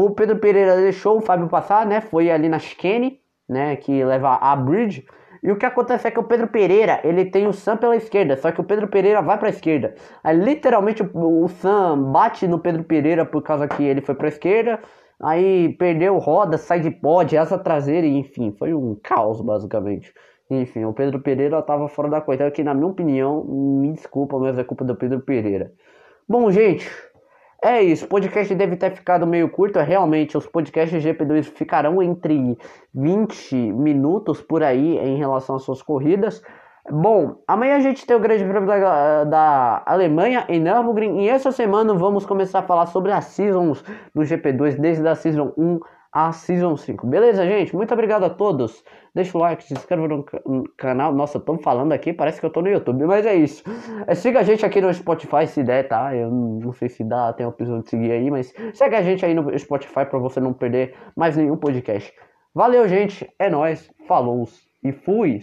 O 0.00 0.10
Pedro 0.10 0.38
Pereira 0.38 0.76
deixou 0.76 1.18
o 1.18 1.20
Fábio 1.20 1.48
passar, 1.48 1.84
né? 1.84 2.00
Foi 2.00 2.30
ali 2.30 2.48
na 2.48 2.60
chicane, 2.60 3.18
né? 3.48 3.74
Que 3.74 4.04
leva 4.04 4.36
a 4.36 4.54
bridge. 4.54 5.04
E 5.42 5.50
o 5.50 5.56
que 5.58 5.66
acontece 5.66 6.06
é 6.06 6.10
que 6.12 6.20
o 6.20 6.22
Pedro 6.22 6.46
Pereira, 6.46 7.00
ele 7.02 7.24
tem 7.24 7.48
o 7.48 7.52
Sam 7.52 7.76
pela 7.76 7.96
esquerda, 7.96 8.36
só 8.36 8.52
que 8.52 8.60
o 8.60 8.64
Pedro 8.64 8.86
Pereira 8.86 9.20
vai 9.20 9.36
para 9.36 9.48
a 9.48 9.50
esquerda. 9.50 9.96
Aí 10.22 10.36
literalmente 10.36 11.02
o, 11.02 11.44
o 11.44 11.48
Sam 11.48 12.12
bate 12.12 12.46
no 12.46 12.60
Pedro 12.60 12.84
Pereira 12.84 13.24
por 13.24 13.42
causa 13.42 13.66
que 13.66 13.82
ele 13.82 14.00
foi 14.00 14.14
para 14.14 14.28
a 14.28 14.28
esquerda. 14.28 14.78
Aí 15.20 15.70
perdeu 15.70 16.16
roda, 16.18 16.56
sai 16.58 16.78
de 16.78 16.92
pod, 16.92 17.36
asa 17.36 17.58
traseira, 17.58 18.06
enfim, 18.06 18.54
foi 18.56 18.72
um 18.72 18.96
caos 19.02 19.40
basicamente. 19.40 20.14
Enfim, 20.48 20.84
o 20.84 20.92
Pedro 20.92 21.18
Pereira 21.20 21.58
estava 21.58 21.88
fora 21.88 22.08
da 22.08 22.20
corrida, 22.20 22.48
que 22.52 22.62
na 22.62 22.72
minha 22.72 22.86
opinião, 22.86 23.44
me 23.44 23.90
desculpa, 23.92 24.38
mas 24.38 24.56
é 24.56 24.62
culpa 24.62 24.84
do 24.84 24.94
Pedro 24.94 25.20
Pereira. 25.22 25.72
Bom, 26.28 26.50
gente, 26.50 26.86
é 27.62 27.82
isso, 27.82 28.04
o 28.04 28.08
podcast 28.08 28.54
deve 28.54 28.76
ter 28.76 28.92
ficado 28.92 29.26
meio 29.26 29.48
curto. 29.48 29.80
Realmente, 29.80 30.38
os 30.38 30.46
podcasts 30.46 31.02
GP2 31.02 31.44
ficarão 31.44 32.00
entre 32.00 32.56
20 32.94 33.54
minutos 33.72 34.40
por 34.40 34.62
aí 34.62 34.96
em 34.98 35.16
relação 35.18 35.56
às 35.56 35.62
suas 35.62 35.82
corridas. 35.82 36.40
Bom, 36.90 37.42
amanhã 37.46 37.76
a 37.76 37.80
gente 37.80 38.06
tem 38.06 38.16
o 38.16 38.20
Grande 38.20 38.44
Prêmio 38.44 38.66
da, 38.66 39.24
da 39.24 39.82
Alemanha 39.84 40.46
em 40.48 40.58
Nürburgring 40.60 41.20
e 41.20 41.28
essa 41.28 41.52
semana 41.52 41.92
vamos 41.92 42.24
começar 42.24 42.60
a 42.60 42.62
falar 42.62 42.86
sobre 42.86 43.12
as 43.12 43.26
seasons 43.26 43.82
do 44.14 44.22
GP2, 44.22 44.80
desde 44.80 45.06
a 45.06 45.14
Season 45.14 45.52
1 45.58 45.80
a 46.12 46.32
Season 46.32 46.76
5. 46.76 47.06
Beleza, 47.06 47.46
gente? 47.46 47.74
Muito 47.74 47.92
obrigado 47.92 48.24
a 48.24 48.30
todos. 48.30 48.84
Deixa 49.14 49.36
o 49.36 49.40
like, 49.40 49.64
se 49.64 49.74
inscreva 49.74 50.08
no, 50.08 50.24
canal. 50.76 51.12
Nossa, 51.12 51.38
estamos 51.38 51.62
falando 51.62 51.92
aqui, 51.92 52.12
parece 52.12 52.40
que 52.40 52.46
eu 52.46 52.50
tô 52.50 52.62
no 52.62 52.68
YouTube, 52.68 53.04
mas 53.04 53.26
é 53.26 53.34
isso. 53.34 53.62
É, 54.06 54.14
siga 54.14 54.40
a 54.40 54.42
gente 54.42 54.64
aqui 54.64 54.80
no 54.80 54.92
Spotify 54.92 55.46
se 55.46 55.62
der, 55.62 55.88
tá? 55.88 56.14
Eu 56.14 56.30
não 56.30 56.72
sei 56.72 56.88
se 56.88 57.04
dá, 57.04 57.32
tem 57.32 57.44
a 57.44 57.48
opção 57.48 57.80
de 57.80 57.88
seguir 57.88 58.12
aí, 58.12 58.30
mas 58.30 58.54
segue 58.74 58.96
a 58.96 59.02
gente 59.02 59.24
aí 59.24 59.34
no 59.34 59.56
Spotify 59.58 60.04
para 60.04 60.18
você 60.18 60.40
não 60.40 60.52
perder 60.52 60.94
mais 61.16 61.36
nenhum 61.36 61.56
podcast. 61.56 62.12
Valeu, 62.54 62.88
gente. 62.88 63.28
É 63.38 63.50
nóis. 63.50 63.90
Falou 64.06 64.48
e 64.82 64.92
fui. 64.92 65.40